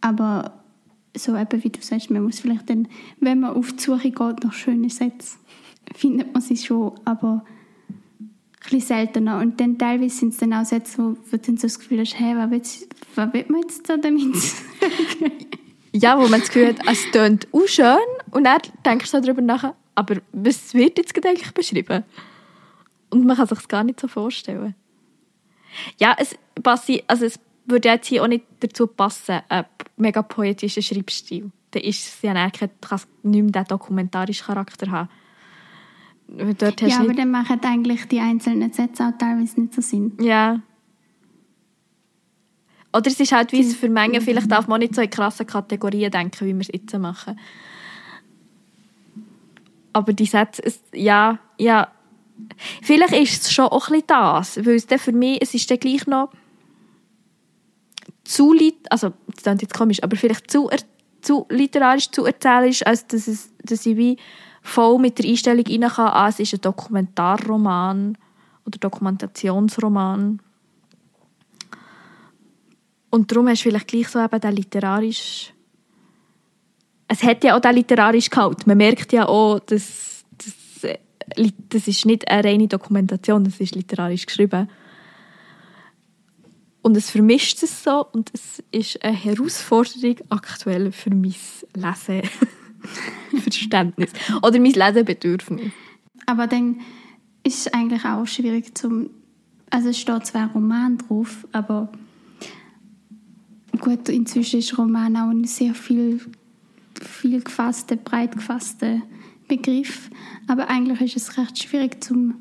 [0.00, 0.62] Aber
[1.16, 2.86] so eben, wie du sagst, man muss vielleicht dann,
[3.20, 5.38] wenn man auf die Suche geht nach schönen Sätzen,
[5.94, 7.44] findet man sie schon, aber
[8.70, 9.38] bisschen seltener.
[9.38, 12.18] Und dann teilweise sind es dann auch Sätze, wo du dann so das Gefühl hast,
[12.18, 14.34] hey, was will, was will man jetzt da damit?
[15.92, 17.96] Ja, wo man das Gefühl hat, es tönt auch schön
[18.30, 22.04] und dann denkst du darüber nach, aber was wird jetzt gerade eigentlich beschrieben?
[23.10, 24.74] Und man kann sich gar nicht so vorstellen.
[25.98, 29.64] Ja, es, passi, also es würde jetzt hier auch nicht dazu passen, ein
[29.96, 31.50] mega poetischer Schreibstil.
[31.70, 32.60] Dann ist es ja nicht
[33.22, 35.08] mehr den dokumentarischen Charakter haben.
[36.28, 40.12] Dort ja, aber dann machen eigentlich die einzelnen Sätze auch teilweise nicht so Sinn.
[40.20, 40.60] ja.
[42.90, 45.46] Oder es ist halt, wie es für Mengen, vielleicht darf man nicht so in krassen
[45.46, 47.38] Kategorien denken, wie wir es jetzt machen.
[49.92, 51.88] Aber die Sätze, es, ja, ja.
[52.82, 55.70] Vielleicht ist es schon auch ein bisschen das, weil es dann für mich, es ist
[55.70, 56.30] dann gleich noch
[58.24, 58.54] zu
[58.90, 60.70] also das klingt jetzt komisch, aber vielleicht zu,
[61.20, 64.18] zu literarisch, zu erzählerisch, als dass, es, dass ich wie
[64.68, 68.16] voll mit der Einstellung rein kann, ah, es ist ein Dokumentarroman
[68.64, 70.40] oder Dokumentationsroman.
[73.10, 75.52] Und darum hast du vielleicht gleich so eben den literarisch
[77.08, 78.66] es hat ja auch den literarisch Gehalt.
[78.66, 80.98] Man merkt ja auch, dass, dass äh,
[81.70, 84.68] das ist nicht eine reine Dokumentation, das ist literarisch geschrieben.
[86.82, 91.34] Und es vermischt es so und es ist eine Herausforderung aktuell für mein
[93.48, 94.12] Leseverständnis
[94.42, 95.72] oder mein Lesebedürfnis.
[96.26, 96.80] Aber dann
[97.44, 99.10] ist es eigentlich auch schwierig zum.
[99.70, 101.92] Also es steht zwar Roman drauf, aber
[103.80, 106.20] gut, inzwischen ist Roman auch ein sehr viel,
[107.00, 109.02] viel gefasster, breit gefasster
[109.46, 110.10] Begriff.
[110.46, 112.34] Aber eigentlich ist es recht schwierig zum,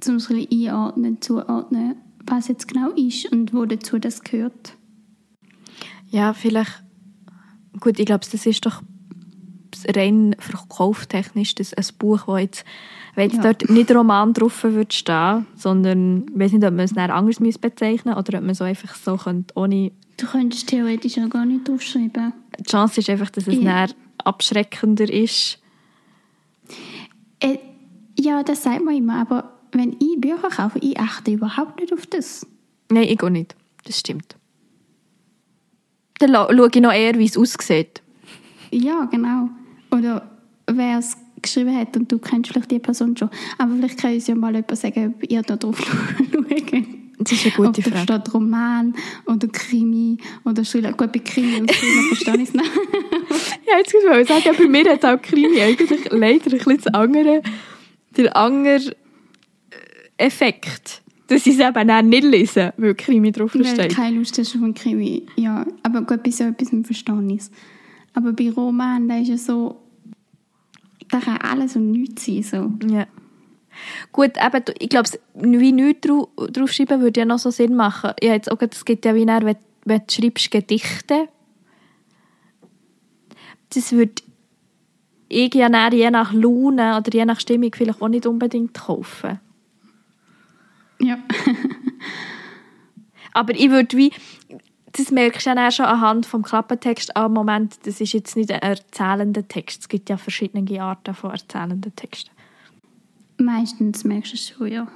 [0.00, 4.76] zum so ein einordnen, zuordnen, was jetzt genau ist und wo dazu das gehört.
[6.08, 6.84] Ja, vielleicht.
[7.80, 8.82] Gut, ich glaube, das ist doch
[9.94, 12.64] rein verkauftechnisch das ein Buch, das jetzt,
[13.14, 13.52] wenn jetzt Ja.
[13.52, 17.40] dort nicht Roman drauf würde stehen, sondern ich weiß nicht, ob man es dann anders
[17.40, 21.44] müsste bezeichnen oder ob man so einfach so könnte, ohne Du könntest theoretisch auch gar
[21.44, 22.32] nicht draufschreiben.
[22.58, 23.86] die Chance ist einfach, dass es Ja.
[24.24, 25.58] abschreckender ist.
[27.40, 27.58] Äh,
[28.18, 32.06] ja, das sagt man immer, aber wenn ich Bücher kaufe, ich achte überhaupt nicht auf
[32.06, 32.46] das.
[32.90, 33.54] Nein, ich auch nicht.
[33.84, 34.36] Das stimmt.
[36.18, 38.00] Dann schaue ich noch eher, wie es aussieht.
[38.70, 39.50] Ja, genau.
[39.96, 40.28] Oder
[40.66, 43.30] wer es geschrieben hat und du kennst vielleicht die Person schon.
[43.58, 45.78] Aber vielleicht kann uns ja mal jemand sagen, ob ihr da drauf
[46.32, 46.46] schaut.
[47.18, 48.02] Das ist eine gute Ob da Frage.
[48.02, 48.94] steht Roman
[49.26, 50.92] oder Krimi oder Thriller.
[50.92, 52.70] Gut, bei Krimi und Thriller verstehe ich es nicht.
[53.68, 56.86] Ja, jetzt muss ich sagen, bei mir hat auch Krimi eigentlich leider ein bisschen das
[56.94, 57.42] andere,
[58.16, 63.88] der andere äh, Effekt, dass ich es eben auch nicht lese, weil Krimi drauf Weil
[63.88, 65.26] keine Lust hast auf einen Krimi.
[65.34, 67.50] Ja, aber gut, bei so etwas verstehe ich es.
[68.14, 69.76] Aber bei Roman, da ist ja so,
[71.10, 72.42] da kann alles und nichts sein.
[72.42, 72.72] So.
[72.94, 73.06] Ja.
[74.12, 78.12] Gut, eben, ich glaube, wie nichts drau- draufschreiben würde ja noch so Sinn machen.
[78.22, 81.28] Ja, jetzt auch, gerade, es gibt ja wie dann, wenn, wenn du schreibst Gedichte,
[83.74, 84.22] das würde
[85.28, 89.40] ich ja dann je nach Laune oder je nach Stimmung vielleicht auch nicht unbedingt kaufen.
[91.00, 91.18] Ja.
[93.32, 94.12] Aber ich würde wie,
[94.96, 98.50] das merkst du ja dann schon anhand vom Klappentext, am Moment, das ist jetzt nicht
[98.50, 99.82] ein erzählender Text.
[99.82, 102.30] Es gibt ja verschiedene Arten von erzählenden Texten.
[103.38, 104.88] Meistens merkst du es schon, ja.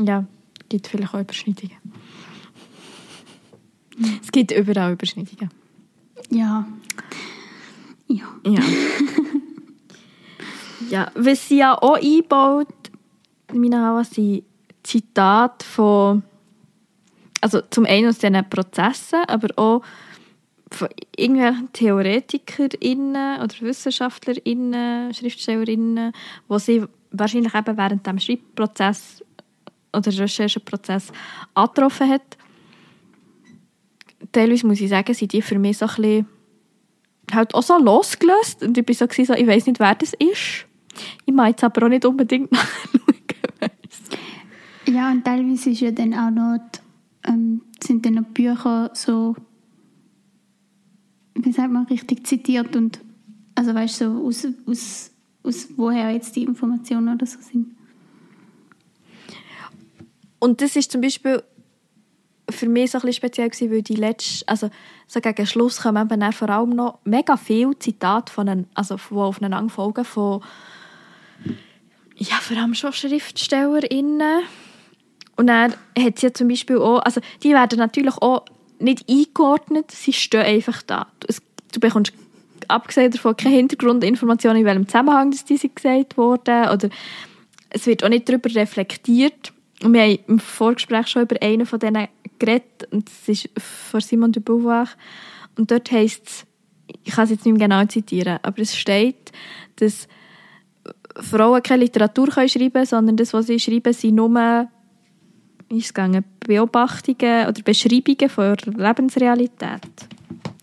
[0.00, 0.24] Ja,
[0.68, 1.76] gibt vielleicht auch Überschneidungen.
[4.22, 5.50] Es gibt überall Überschneidungen.
[6.30, 6.66] Ja.
[8.06, 8.26] Ja.
[8.44, 8.62] Ja.
[10.90, 12.68] ja, was sie ja auch einbaut,
[13.52, 14.44] meine Hawa, sind
[14.84, 16.22] Zitate von,
[17.44, 19.82] also zum einen aus diesen Prozessen, aber auch
[20.70, 26.12] von irgendwelchen TheoretikerInnen oder WissenschaftlerInnen, SchriftstellerInnen,
[26.48, 29.22] wo sie wahrscheinlich eben während dem Schreibprozess
[29.94, 31.12] oder Rechercheprozess
[31.52, 32.38] angetroffen hat.
[34.32, 36.26] Teilweise muss ich sagen, sind die für mich so ein bisschen
[37.30, 38.62] halt auch so losgelöst.
[38.62, 40.66] Und ich war so, gewesen, so ich weiß nicht, wer das ist.
[41.26, 43.70] Ich meine jetzt aber auch nicht unbedingt nachschauen.
[44.86, 46.83] Ja, und teilweise ist ja dann auch noch, die,
[47.26, 49.34] ähm, sind dann noch Bücher so,
[51.34, 53.00] wie sagt man, richtig zitiert und,
[53.54, 55.10] also weißt du, so aus, aus,
[55.42, 57.74] aus woher jetzt die Informationen oder so sind.
[60.38, 61.42] Und das ist zum Beispiel
[62.50, 64.70] für mich so ein bisschen speziell gewesen, weil die letzte, also
[65.06, 68.96] so gegen Schluss kommen eben dann vor allem noch mega viele Zitate von einem, also
[68.96, 70.42] die aufeinander folgen von
[72.16, 74.44] ja, vor allem schon SchriftstellerInnen.
[75.36, 78.44] Und dann hat sie ja zum Beispiel auch, also die werden natürlich auch
[78.78, 81.06] nicht eingeordnet, sie stehen einfach da.
[81.20, 81.42] Du, es,
[81.72, 82.12] du bekommst
[82.68, 86.88] abgesehen davon keine Hintergrundinformationen, in welchem Zusammenhang das die sind gesagt wurden oder
[87.70, 89.52] es wird auch nicht darüber reflektiert.
[89.82, 94.00] Und wir haben im Vorgespräch schon über einen von denen geredet, und das ist von
[94.00, 94.88] Simon de Beauvoir.
[95.56, 96.46] Und dort heisst es,
[97.02, 99.32] ich kann es jetzt nicht mehr genau zitieren, aber es steht,
[99.76, 100.08] dass
[101.16, 104.68] Frauen keine Literatur können schreiben können, sondern das, was sie schreiben, sind nur
[105.74, 109.90] wie ist es gegangen, Beobachtungen oder Beschreibungen von ihrer Lebensrealität.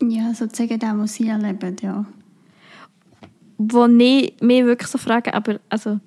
[0.01, 2.05] Ja, sozusagen das, was sie erleben, ja.
[3.57, 5.99] Wo ich mich wirklich so frage, aber also,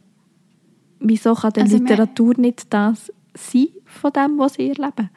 [1.00, 5.10] wieso kann denn Also, Literatur nicht das sein von dem, was sie erleben?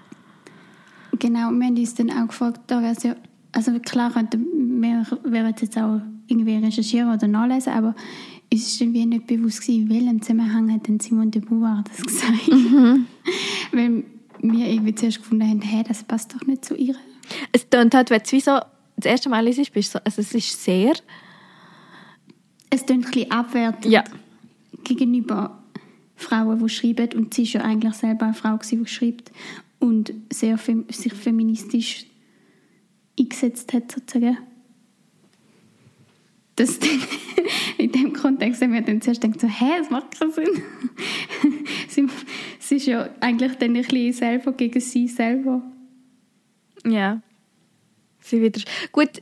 [1.17, 3.15] Genau, wir haben uns dann auch gefragt, ja,
[3.51, 7.95] also klar wir, wir jetzt auch irgendwie recherchieren oder nachlesen, aber
[8.49, 12.47] ist wie nicht bewusst gewesen, in welchem Zusammenhang hat denn Simone de Beauvoir das gesagt.
[13.71, 14.03] Weil
[14.41, 16.95] wir irgendwie zuerst gefunden haben, hey, das passt doch nicht zu ihr.
[17.51, 18.59] Es tönt halt, wenn du es wie so
[18.95, 20.93] das erste Mal liest, bist so, also es ist sehr...
[22.69, 24.03] Es klingt ein bisschen abwertend Ja.
[24.83, 25.63] gegenüber
[26.15, 29.31] Frauen, die schreiben und sie ist ja eigentlich selber eine Frau, gewesen, die schreibt
[29.79, 32.05] und sehr fem sich feministisch
[33.19, 34.37] eingesetzt hat, sozusagen.
[36.57, 36.89] Das dann,
[37.77, 40.47] in dem Kontext haben wir dann zuerst gedacht, so, hä, das macht keinen Sinn.
[41.87, 42.07] sie,
[42.59, 45.61] sie ist ja eigentlich dann ein bisschen selber gegen sie selber.
[46.85, 47.21] Ja.
[48.19, 48.59] Sie wieder...
[48.91, 49.21] Gut,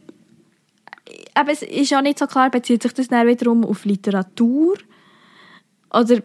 [1.34, 4.78] aber es ist auch nicht so klar, bezieht sich das dann wiederum auf Literatur?
[5.94, 6.22] Oder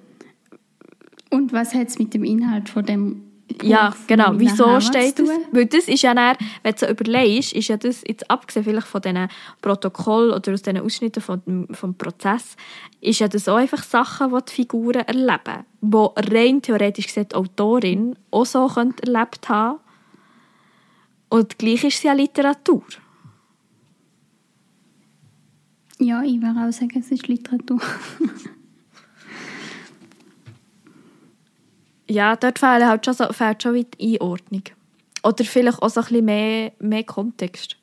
[1.30, 3.29] Und was hat es mit dem Inhalt von dem
[3.62, 4.32] Ja, genau.
[4.34, 5.28] Wieso steht das?
[5.52, 8.86] Weil das ist ja dann, wenn du so überlegst, ist ja das, jetzt abgesehen vielleicht
[8.86, 9.28] von diesen
[9.60, 12.56] Protokollen oder aus diesen Ausschnitten vom, vom Prozess,
[13.00, 15.64] ist ja das auch einfach Sachen, die die Figuren erleben.
[15.80, 19.80] Die rein theoretisch gesehen die Autorin auch so könnte erlebt haben.
[21.28, 22.82] Und gleich ist es ja Literatur.
[25.98, 27.80] Ja, ich würde auch sagen, es ist Literatur.
[32.10, 34.64] Ja, dort fehlt halt schon, so, fehlt schon die Einordnung.
[35.22, 37.76] Oder vielleicht auch so ein bisschen mehr, mehr Kontext.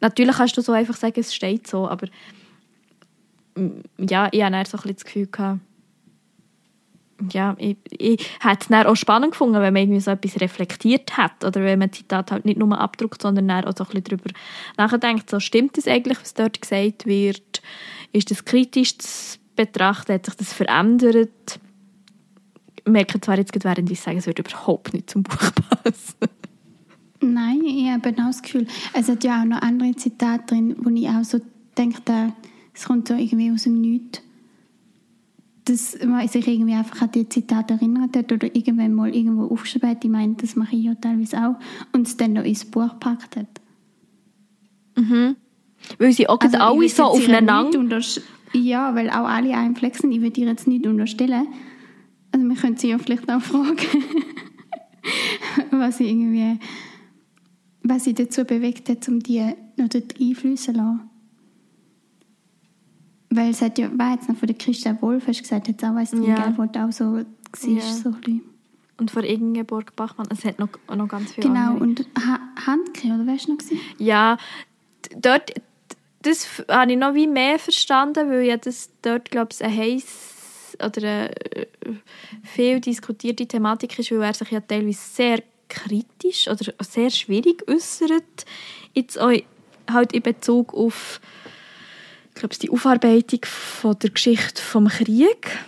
[0.00, 2.06] Natürlich kannst du so einfach sagen, es steht so, aber
[3.56, 5.60] mm, ja, ich hatte so ein das Gefühl, gehabt,
[7.30, 11.44] ja, ich, ich hätte es auch spannend gefunden, wenn man irgendwie so etwas reflektiert hat
[11.44, 14.30] oder wenn man Zitat halt nicht nur abdruckt, sondern auch so ein bisschen darüber
[14.78, 17.60] nachdenkt, so stimmt das eigentlich, was dort gesagt wird,
[18.12, 21.60] ist das kritisch zu betrachten, hat sich das verändert,
[22.88, 25.50] merke zwar jetzt, gerade, während ich sage, es würde überhaupt nicht zum Buch
[25.82, 26.28] passen.
[27.20, 28.66] Nein, ich habe genau das Gefühl.
[28.92, 31.40] Es hat ja auch noch andere Zitate drin, wo ich auch so
[31.76, 32.32] denke,
[32.74, 34.22] es kommt so irgendwie aus dem Nichts.
[35.64, 39.90] Dass man sich irgendwie einfach an die Zitate erinnert hat oder irgendwann mal irgendwo aufgeschrieben
[39.90, 40.04] hat.
[40.04, 41.56] Ich meine, das mache ich ja teilweise auch.
[41.92, 43.60] Und es dann noch ins Buch gepackt hat.
[45.98, 48.00] Weil sie auch Also, alle so aufeinander...
[48.54, 50.10] Ja, weil auch alle einflexen.
[50.10, 51.48] Ich würde ihr jetzt nicht unterstellen.
[52.32, 53.78] Also wir können sie ja vielleicht auch fragen,
[55.70, 56.58] was sie irgendwie,
[57.82, 59.40] was sie dazu bewegt hat, um die
[59.76, 61.00] noch dort einfließen zu lassen.
[63.30, 65.84] Weil es hat ja, war jetzt noch von der Christa Wolf, hast du gesagt, jetzt
[65.84, 66.52] auch weiss ich Ja.
[66.56, 67.20] wo du auch so war,
[67.66, 67.80] Ja.
[67.82, 68.40] so ein bisschen.
[68.98, 71.82] Und vor Ingeborg Bachmann, es hat noch, noch ganz viele Genau, andere.
[71.84, 73.58] und ha Handke, oder weißt du noch?
[73.58, 73.78] gewesen?
[73.98, 74.38] Ja,
[75.16, 75.52] dort,
[76.22, 80.34] das habe ich noch wie mehr verstanden, weil ja das dort, glaube ich, ein heiß
[80.76, 81.66] oder äh,
[82.42, 88.46] viel diskutierte Thematik ist, weil er sich ja teilweise sehr kritisch oder sehr schwierig äußert,
[88.94, 89.32] jetzt auch
[89.90, 91.20] halt in Bezug auf
[92.28, 95.58] ich glaube, die Aufarbeitung von der Geschichte vom Krieg.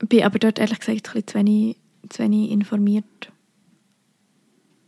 [0.00, 1.76] Bin aber dort ehrlich gesagt ein zu wenig,
[2.10, 3.32] zu wenig informiert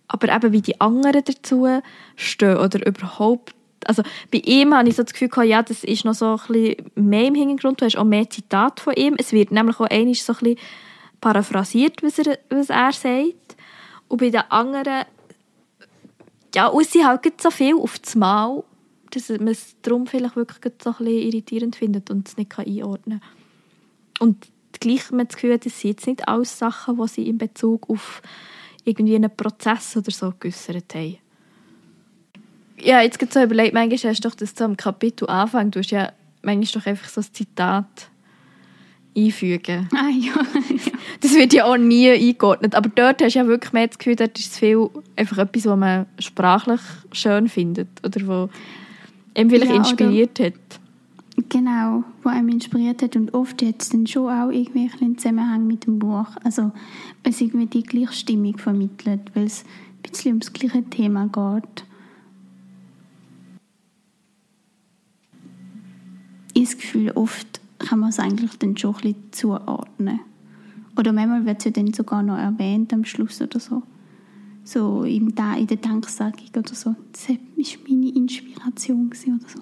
[0.09, 1.67] aber eben wie die anderen dazu
[2.15, 3.55] stehen oder überhaupt
[3.89, 6.41] also bei ihm habe ich so das Gefühl gehabt, ja, das ist noch so ein
[6.49, 9.87] bisschen mehr im Hintergrund, du hast auch mehr Zitate von ihm, es wird nämlich auch
[9.87, 10.59] einmal so ein bisschen
[11.21, 13.57] paraphrasiert, was er, was er sagt
[14.09, 15.05] und bei den anderen
[16.55, 18.65] ja, und sie halt so viel auf das Mal,
[19.11, 23.21] dass man es darum vielleicht wirklich so ein bisschen irritierend findet und es nicht einordnen
[23.21, 24.29] kann.
[24.29, 24.49] Und
[24.81, 28.23] gleich man das Gefühl, das sind jetzt nicht alles Sachen, die sie in Bezug auf
[28.85, 31.19] irgendwie einen Prozess oder so geäussert haben.
[32.81, 35.79] Ja, jetzt gerade so überlegt, manchmal hast du doch das so am Kapitel Anfang, du
[35.79, 36.13] hast ja
[36.43, 38.11] manchmal doch einfach so ein Zitat
[39.17, 39.89] einfügen.
[39.95, 40.35] Ah ja,
[40.71, 40.93] ja.
[41.21, 44.17] Das wird ja auch nie eingeordnet, aber dort hast du ja wirklich mehr das Gefühl,
[44.17, 46.81] dort ist es viel einfach etwas, was man sprachlich
[47.13, 48.49] schön findet oder wo
[49.35, 50.55] eben vielleicht Ja, inspiriert hat.
[51.49, 55.67] Genau, wo einem inspiriert hat und oft hat es dann schon auch irgendwie einen Zusammenhang
[55.67, 56.29] mit dem Buch.
[56.45, 56.73] Also
[57.23, 61.85] es irgendwie die Gleichstimmung vermittelt, weil es ein bisschen ums gleiche Thema geht.
[66.57, 70.21] Ich habe das Gefühl, oft kann man es eigentlich dann schon ein bisschen zuordnen.
[70.97, 73.83] Oder manchmal wird es ja dann sogar noch erwähnt am Schluss oder so.
[74.65, 76.97] So in der Danksagung oder so.
[77.13, 77.37] Das war
[77.87, 79.61] meine Inspiration oder so.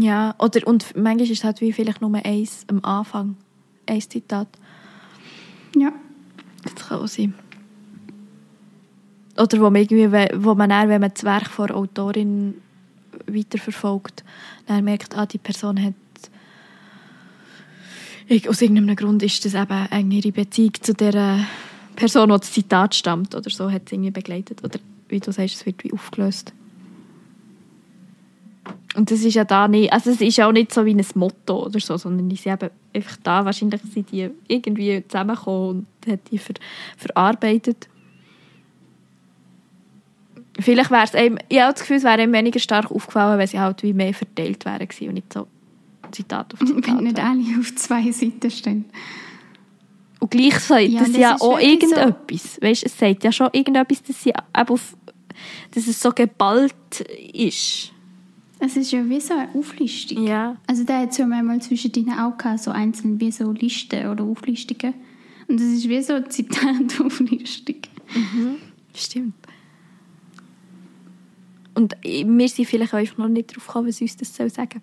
[0.00, 3.36] Ja, oder, und manchmal ist es halt wie vielleicht nur eins am Anfang,
[3.84, 4.48] ein Zitat.
[5.76, 5.92] Ja.
[6.64, 7.34] Das kann auch sein.
[9.36, 10.10] Oder wo man, irgendwie,
[10.42, 12.54] wo man dann, wenn man das Werk von der Autorin
[13.26, 14.24] weiterverfolgt,
[14.66, 15.92] dann merkt, ah, die Person hat
[18.48, 21.46] aus irgendeinem Grund ist das eben eng ihre Beziehung zu der
[21.94, 24.64] Person, die das Zitat stammt oder so, hat es irgendwie begleitet.
[24.64, 26.52] Oder wie du sagst, es wird wie aufgelöst.
[28.96, 31.66] Und das ist ja da nicht, also es ist auch nicht so wie ein Motto
[31.66, 36.20] oder so, sondern die sind eben einfach da, wahrscheinlich sind die irgendwie zusammengekommen und hat
[36.30, 36.54] die ver,
[36.96, 37.88] verarbeitet.
[40.58, 43.46] Vielleicht wäre es einem, ich habe das Gefühl, es wäre einem weniger stark aufgefallen, wenn
[43.46, 45.46] sie halt wie mehr verteilt wären und nicht so
[46.16, 46.86] Zitat auf Zitat.
[46.86, 48.84] Wenn nicht alle auf zwei Seiten stehen.
[50.18, 51.96] Und gleich sagt Ja, das das ja auch wirklich so.
[51.96, 52.58] irgendetwas.
[52.62, 54.96] Weißt, es sagt ja schon irgendetwas, dass, sie auf,
[55.72, 57.00] dass es so geballt
[57.32, 57.92] ist.
[58.58, 60.26] Es ist ja wie so eine Auflistung.
[60.26, 60.56] Ja.
[60.66, 64.08] Also da hat es ja manchmal zwischen denen auch gehabt, so einzeln wie so Listen
[64.08, 64.94] oder Auflistungen.
[65.46, 67.76] Und das ist wie so eine Zitatauflistung.
[68.94, 69.34] Stimmt.
[71.74, 74.80] Und wir sind vielleicht einfach noch nicht darauf gekommen, was uns das soll sagen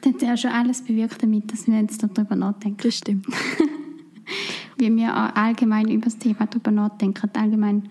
[0.00, 2.80] Das hat ja schon alles bewirkt damit, dass wir jetzt darüber nachdenken.
[2.82, 3.26] Das stimmt.
[4.78, 7.30] Wie wir allgemein über das Thema darüber nachdenken.
[7.34, 7.88] Allgemein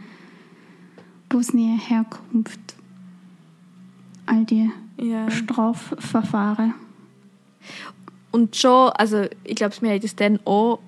[1.28, 2.60] Bosnien, Herkunft,
[4.26, 5.30] all die Ja.
[5.30, 6.74] Strafverfahren.
[8.32, 10.80] Und schon, also ich glaube, wir haben das dann auch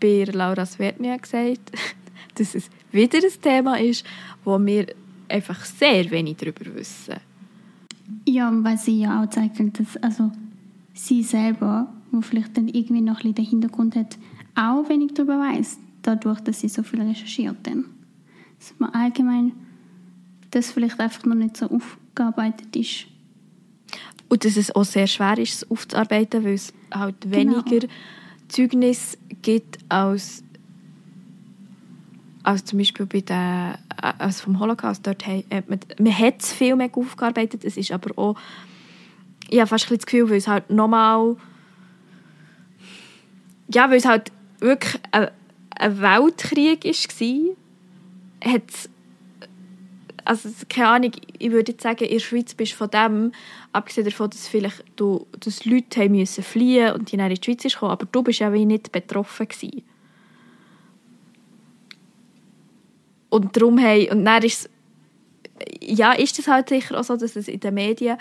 [0.00, 1.72] bei Laura Svetnia gesagt,
[2.36, 4.04] dass es wieder ein Thema ist,
[4.44, 4.86] wo wir
[5.28, 7.16] einfach sehr wenig darüber wissen.
[8.26, 10.30] Ja, weil sie ja auch zeigt, dass also
[11.06, 14.18] sie selber, wo vielleicht dann irgendwie noch ein bisschen den Hintergrund hat,
[14.54, 17.56] auch wenig darüber weiß, dadurch, dass sie so viel recherchiert.
[17.62, 17.84] Dann.
[18.58, 19.52] Dass man allgemein
[20.50, 23.06] das vielleicht einfach noch nicht so aufgearbeitet ist.
[24.28, 27.64] Und dass es auch sehr schwer ist, es aufzuarbeiten, weil es halt Genau.
[27.64, 27.86] weniger
[28.48, 30.44] Zeugnis gibt als,
[32.42, 33.78] als zum Beispiel bei der,
[34.18, 35.06] als vom Holocaust.
[35.06, 38.36] Dort hat man, man hat es viel mehr aufgearbeitet, es ist aber auch,
[39.50, 41.36] ich habe fast das Gefühl, weil es halt nochmal
[43.72, 45.30] ja, weil es halt wirklich ein,
[45.76, 48.62] ein Weltkrieg war, hat
[50.24, 53.32] also keine Ahnung, ich würde jetzt sagen, in der Schweiz bist du von dem,
[53.72, 57.74] abgesehen davon, dass vielleicht du, dass Leute haben müssen fliehen und die in die Schweiz
[57.74, 59.82] kommen, aber du bist ja nicht betroffen gewesen.
[63.30, 64.68] Und darum haben, und dann ist
[65.80, 68.16] ja, ist es halt sicher auch so, dass es in den Medien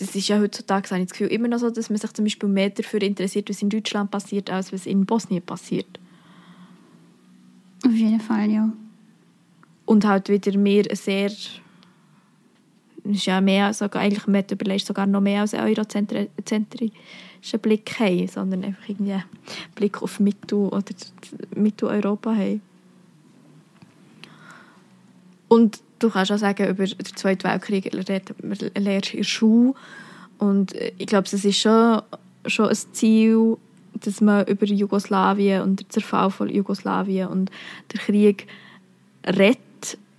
[0.00, 2.24] das ist ja heutzutage, habe ich das Gefühl, immer noch so, dass man sich zum
[2.24, 6.00] Beispiel mehr dafür interessiert, was in Deutschland passiert, als was in Bosnien passiert.
[7.84, 8.72] Auf jeden Fall, ja.
[9.84, 11.30] Und halt wieder mehr sehr
[13.04, 16.90] ist ja mehr, sogar, eigentlich man überlegt sogar noch mehr als eurozentrischen
[17.62, 19.24] Blick haben, sondern einfach irgendwie einen
[19.74, 20.94] Blick auf Mittel- oder
[21.54, 22.62] Mitteleuropa haben.
[25.48, 29.74] Und du kannst auch sagen, über den Zweiten Weltkrieg lernt man in der Schule.
[30.38, 32.02] Und ich glaube, es ist schon,
[32.46, 33.56] schon ein Ziel,
[33.94, 37.50] dass man über Jugoslawien und den Zerfall von Jugoslawien und
[37.92, 38.46] den Krieg
[39.26, 39.58] redet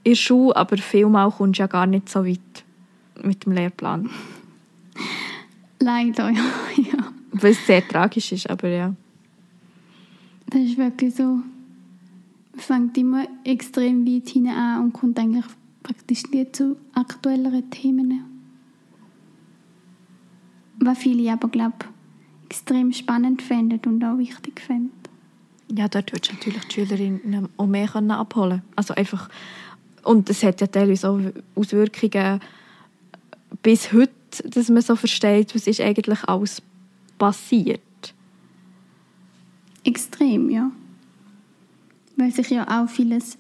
[0.04, 2.40] in der Schule, aber vielmal kommst du ja gar nicht so weit
[3.24, 4.10] mit dem Lehrplan.
[5.80, 6.44] Leider, ja.
[6.78, 7.12] ja.
[7.32, 8.94] Was sehr tragisch ist, aber ja.
[10.48, 11.24] Das ist wirklich so.
[11.24, 15.46] Man fängt immer extrem weit hinein an und kommt eigentlich
[15.84, 18.24] praktisch nie zu aktuelleren Themen.
[20.80, 21.86] Was viele aber, glaube
[22.52, 24.92] extrem spannend finden und auch wichtig finden.
[25.74, 29.30] Ja, dort würdest du natürlich die Schülerinnen auch mehr abholen Also einfach,
[30.04, 31.20] und das hat ja teilweise auch
[31.56, 32.42] Auswirkungen
[33.64, 34.12] bis heute,
[34.44, 36.62] dass man so versteht, was ist eigentlich alles
[37.18, 37.80] passiert.
[39.86, 40.72] Extrem, ja.
[42.18, 43.38] Weil sich ja auch vieles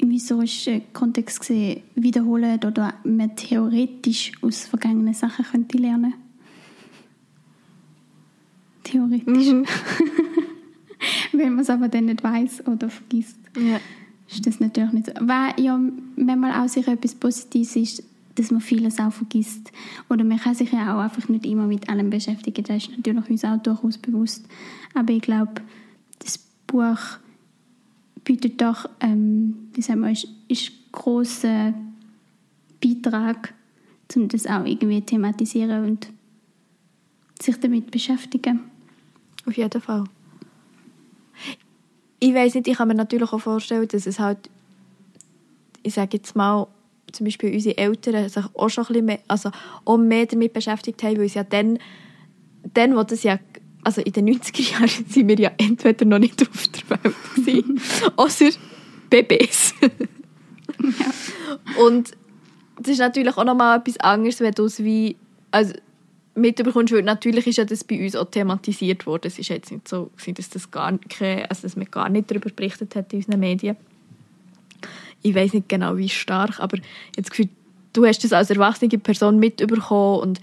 [0.00, 6.14] im historischen Kontext gesehen wiederholen oder man theoretisch aus vergangenen Sachen könnte lernen.
[8.82, 9.52] Theoretisch.
[9.52, 9.66] Mhm.
[11.32, 13.78] Wenn man es aber dann nicht weiß oder vergisst, ja.
[14.28, 15.12] ist das natürlich nicht so.
[15.20, 15.78] Weil ja
[16.16, 18.02] manchmal auch sicher etwas Positives ist,
[18.36, 19.70] dass man vieles auch vergisst.
[20.08, 22.64] Oder man kann sich ja auch einfach nicht immer mit allem beschäftigen.
[22.64, 24.46] Das ist natürlich uns auch durchaus bewusst.
[24.94, 25.54] Aber ich glaube,
[26.20, 26.98] das Buch
[28.24, 31.74] bietet doch, ähm, wie sagen wir, ist, ist großer
[32.82, 33.54] Beitrag,
[34.14, 36.08] um das auch irgendwie thematisieren und
[37.40, 38.60] sich damit beschäftigen.
[39.46, 40.04] Auf jeden Fall.
[42.18, 44.50] Ich weiß nicht, ich kann mir natürlich auch vorstellen, dass es halt,
[45.82, 46.66] ich sage jetzt mal,
[47.12, 49.50] zum Beispiel unsere Eltern sich auch schon ein bisschen mehr, also
[49.84, 51.78] auch mehr damit beschäftigt haben, weil sie ja dann,
[52.74, 53.38] dann wo das ja
[53.82, 57.80] also in den 90er Jahren sind wir ja entweder noch nicht auf der Welt gewesen,
[58.16, 58.50] oder
[59.08, 59.74] Babys.
[59.80, 61.82] ja.
[61.82, 62.12] Und
[62.78, 65.16] das ist natürlich auch nochmal etwas anderes, wenn du es wie,
[65.50, 65.74] also
[66.34, 69.26] mitbekommst, weil natürlich ist ja das bei uns auch thematisiert worden.
[69.26, 72.50] Es ist jetzt nicht so, dass, das gar keine, also dass man gar nicht darüber
[72.50, 73.76] berichtet hat in unseren Medien.
[75.22, 76.78] Ich weiß nicht genau, wie stark, aber
[77.16, 77.48] jetzt Gefühl,
[77.92, 80.40] du hast das als erwachsene Person mitbekommen und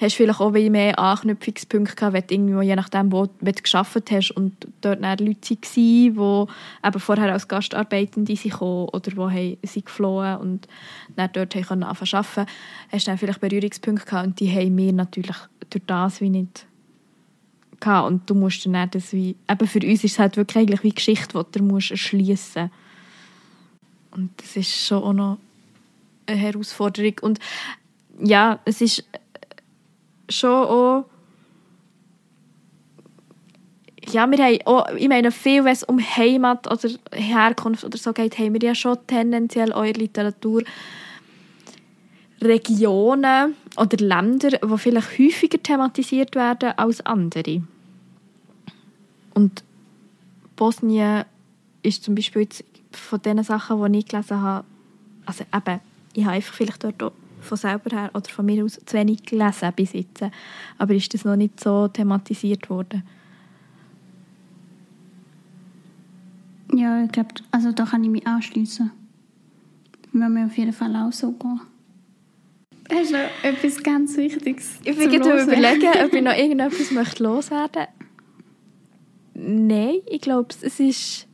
[0.00, 4.30] hast vielleicht auch mehr Anknüpfungspunkte gehabt, wenn du irgendwo, je nachdem, wo du gearbeitet hast
[4.30, 10.68] und dort Leute waren, die vorher als Gastarbeitende sind oder wo sie geflohen und
[11.16, 12.50] dann dort haben anfangen arbeiten,
[12.92, 15.36] hast du dann vielleicht Berührungspunkte gehabt und die haben wir natürlich
[15.70, 16.66] durch das wie nicht
[17.80, 18.08] gehabt.
[18.08, 20.94] Und du musst dann das wie, eben für uns ist es halt wirklich eigentlich wie
[20.94, 22.70] Geschichte, die du musst erschliessen.
[24.10, 25.38] Und das ist schon auch noch
[26.26, 27.14] eine Herausforderung.
[27.22, 27.38] Und
[28.20, 29.04] ja, es ist
[30.28, 31.04] schon auch
[34.12, 38.12] ja, wir haben auch, ich meine, viel, wenn es um Heimat oder Herkunft oder so
[38.12, 40.62] geht, haben wir ja schon tendenziell auch in Literatur
[42.40, 47.62] Regionen oder Länder, die vielleicht häufiger thematisiert werden als andere.
[49.34, 49.64] Und
[50.56, 51.24] Bosnien
[51.82, 52.48] ist zum Beispiel
[52.92, 54.64] von den Sachen, die ich gelesen habe,
[55.26, 55.80] also eben,
[56.14, 57.12] ich habe einfach vielleicht dort auch
[57.48, 60.22] von selber her oder von mir aus zu wenig gelesen bis jetzt.
[60.78, 63.02] Aber ist das noch nicht so thematisiert worden?
[66.74, 68.90] Ja, ich glaube, also da kann ich mich anschließen.
[70.12, 71.60] Wir müssen auf jeden Fall auch so gehen.
[72.90, 74.78] Hast du noch etwas ganz Wichtiges?
[74.84, 78.08] Ich bin gerade überlegen, ob ich noch irgendetwas möchte loswerden möchte.
[79.34, 81.26] Nein, ich glaube, es ist...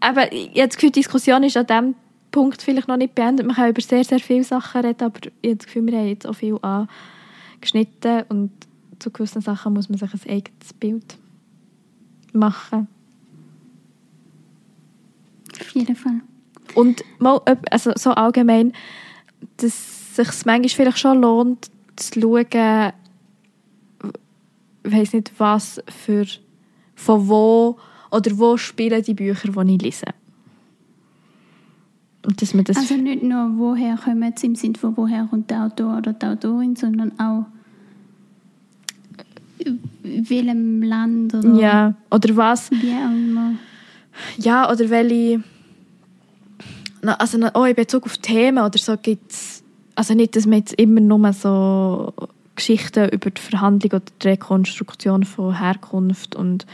[0.00, 1.94] Aber jetzt die Diskussion ist an dem
[2.30, 3.46] Punkt vielleicht noch nicht beendet.
[3.46, 6.08] Man kann über sehr, sehr viele Sachen reden, aber ich habe das Gefühl, wir haben
[6.08, 8.50] jetzt auch viel angeschnitten und
[8.98, 11.16] zu gewissen Sachen muss man sich ein eigenes Bild
[12.32, 12.88] machen.
[15.60, 16.20] Auf jeden Fall.
[16.74, 18.72] Und mal, also so allgemein,
[19.56, 19.74] dass
[20.16, 22.92] es sich manchmal vielleicht schon lohnt, zu schauen,
[24.84, 26.26] weiß nicht was für
[26.94, 27.78] von wo
[28.10, 30.06] oder wo spielen die Bücher, die ich lese.
[32.22, 35.64] Dass man das Also nicht nur, woher kommen sie im Sinne von, woher kommt der
[35.64, 37.46] Autor oder die Autorin, sondern auch
[39.58, 43.52] in welchem Land oder ja oder was immer.
[44.38, 45.42] ja oder welche
[47.02, 49.62] also auch in Bezug auf Themen oder so gibt's
[49.94, 52.12] also nicht, dass man jetzt immer nur so
[52.56, 56.66] Geschichten über die Verhandlung oder die Rekonstruktion von Herkunft und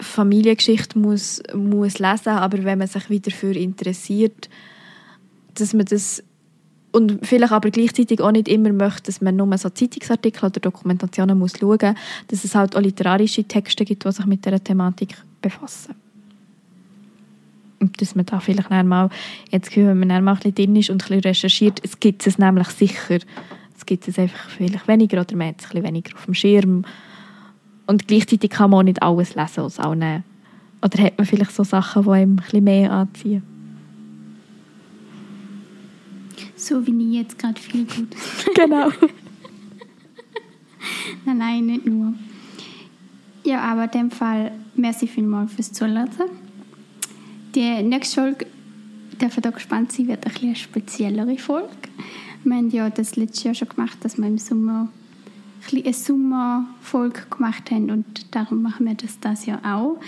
[0.00, 4.48] Familiengeschichte muss, muss lesen, aber wenn man sich wieder dafür interessiert,
[5.54, 6.22] dass man das
[6.90, 11.38] und vielleicht aber gleichzeitig auch nicht immer möchte, dass man nur so Zeitungsartikel oder Dokumentationen
[11.38, 11.94] muss schauen muss,
[12.28, 15.94] dass es halt auch literarische Texte gibt, die sich mit dieser Thematik befassen.
[17.80, 19.10] Und dass man da vielleicht dann mal,
[19.50, 22.68] jetzt wenn man dann mal ein drin ist und ein recherchiert, es gibt es nämlich
[22.68, 23.18] sicher.
[23.76, 26.34] Es gibt es einfach vielleicht weniger oder man hat es ein bisschen weniger auf dem
[26.34, 26.84] Schirm.
[27.88, 30.22] Und gleichzeitig kann man auch nicht alles lesen aus allen.
[30.82, 33.42] Oder hat man vielleicht so Sachen, die einem ein bisschen mehr anziehen.
[36.54, 38.14] So wie ich jetzt gerade viel gut.
[38.54, 38.90] Genau.
[41.24, 42.12] nein, nein, nicht nur.
[43.44, 46.10] Ja, aber in dem Fall, merci vielmals fürs Zuhören.
[47.54, 48.46] Die nächste Folge,
[49.18, 51.70] dürfen da gespannt sein, wird ein bisschen eine speziellere Folge.
[52.44, 54.88] Wir haben ja das letzte Jahr schon gemacht, dass wir im Sommer
[55.76, 59.98] eine Sommerfolge gemacht haben und darum machen wir das das Jahr auch.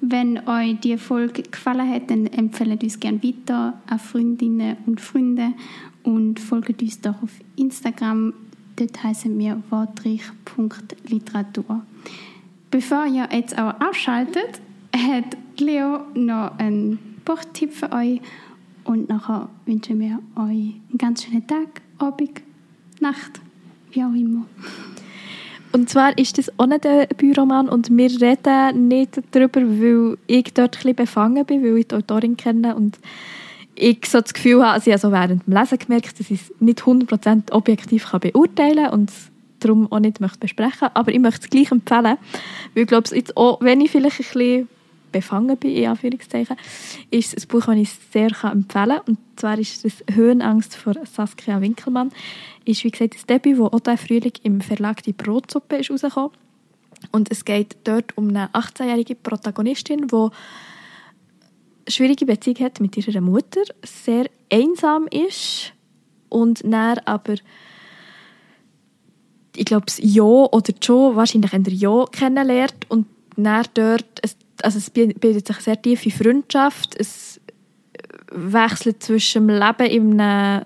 [0.00, 5.52] Wenn euch die Folge gefallen hat, dann empfehlt uns gerne weiter an Freundinnen und Freunde
[6.04, 8.32] und folgt uns doch auf Instagram.
[8.76, 11.82] Dort heißen wir wortreich.literatur.
[12.70, 14.60] Bevor ihr jetzt auch abschaltet,
[14.96, 18.20] hat Leo noch einen Buchtipp für euch
[18.84, 22.42] und nachher wünschen wir euch einen ganz schönen Tag, Abend,
[23.00, 23.40] Nacht,
[23.92, 24.46] wie auch immer.
[25.72, 30.76] Und zwar ist das nicht ein Büroman und wir reden nicht darüber, weil ich dort
[30.76, 32.98] ein bisschen befangen bin, weil ich die Autorin kenne und
[33.76, 36.42] ich so das Gefühl habe, also ich habe so während dem Lesen gemerkt, dass ich
[36.42, 40.88] es nicht 100% objektiv beurteilen kann und es darum auch nicht möchte besprechen.
[40.94, 42.16] Aber ich möchte es gleich empfehlen,
[42.74, 44.68] weil ich glaube, jetzt auch, wenn ich vielleicht ein bisschen
[45.10, 46.56] befangen bin, in Anführungszeichen,
[47.10, 49.00] ist ein Buch, das ich sehr empfehlen kann.
[49.06, 52.10] Und zwar ist es «Höhenangst» von Saskia Winkelmann.
[52.64, 56.30] Ist, wie gesagt, das Debüt, das auch diesen Frühling im Verlag «Die Brotsuppe» ist rausgekommen.
[57.12, 60.28] Und es geht dort um eine 18-jährige Protagonistin, die
[61.88, 65.72] schwierige Beziehung hat mit ihrer Mutter, sehr einsam ist
[66.28, 67.34] und dann aber
[69.56, 73.06] ich glaube, das Jo oder Jo wahrscheinlich eher Jo kennenlernt und
[73.36, 77.40] dann dort, es, also es bildet sich eine sehr tiefe Freundschaft, es
[78.32, 80.64] wechselt zwischen dem Leben in einem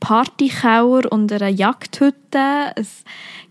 [0.00, 2.72] Partykauer und einer Jagdhütte.
[2.74, 3.04] Es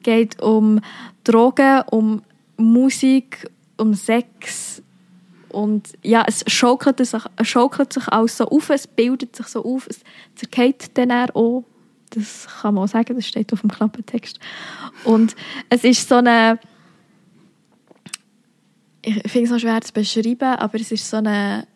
[0.04, 0.82] geht um
[1.24, 2.22] Drogen, um
[2.58, 4.82] Musik, um Sex
[5.50, 9.88] und ja, es schaukelt sich, schaukelt sich alles so auf, es bildet sich so auf,
[9.88, 10.02] es
[10.36, 11.64] zergeht dann auch.
[12.12, 14.40] Das kann man auch sagen, das steht auf dem Klappentext.
[15.04, 15.36] Und
[15.70, 16.60] es ist so eine
[19.02, 21.68] ich finde es noch schwer zu beschreiben, aber es ist so eine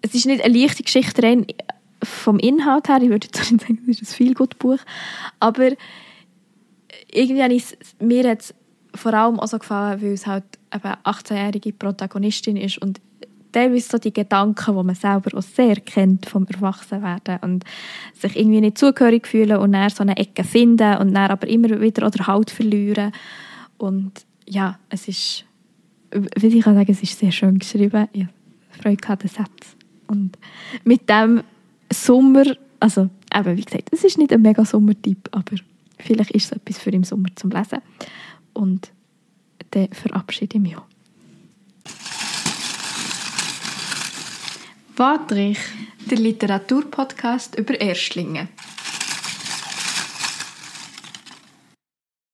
[0.00, 1.46] es ist nicht eine leichte Geschichte rein
[2.02, 4.78] vom Inhalt her, ich würde nicht sagen, es ist ein viel gutes Buch,
[5.40, 5.70] aber
[7.12, 8.54] irgendwie ich es, mir hat es
[8.94, 13.00] vor allem auch so gefallen, weil es halt eine 18-jährige Protagonistin ist und
[13.52, 17.64] teilweise so die Gedanken, die man selber auch sehr kennt vom Erwachsenwerden und
[18.12, 21.80] sich irgendwie nicht zugehörig fühlen und dann so eine Ecke finden und dann aber immer
[21.80, 23.12] wieder oder Halt verlieren
[23.78, 25.44] und ja, es ist,
[26.10, 28.08] wie ich kann sagen, es ist sehr schön geschrieben.
[28.12, 28.32] Ich habe
[28.70, 29.76] Freude gehabt, den Satz.
[30.06, 30.38] Und
[30.84, 31.42] mit dem
[31.92, 32.44] Sommer,
[32.80, 35.56] also eben, wie gesagt, es ist nicht ein mega Sommertyp, aber
[35.98, 37.80] vielleicht ist es etwas für im Sommer zum Lesen.
[38.54, 38.90] Und
[39.70, 40.86] dann verabschiede ich mich auch.
[44.96, 45.58] Wortreich,
[46.10, 48.48] der Literaturpodcast über Erstlinge.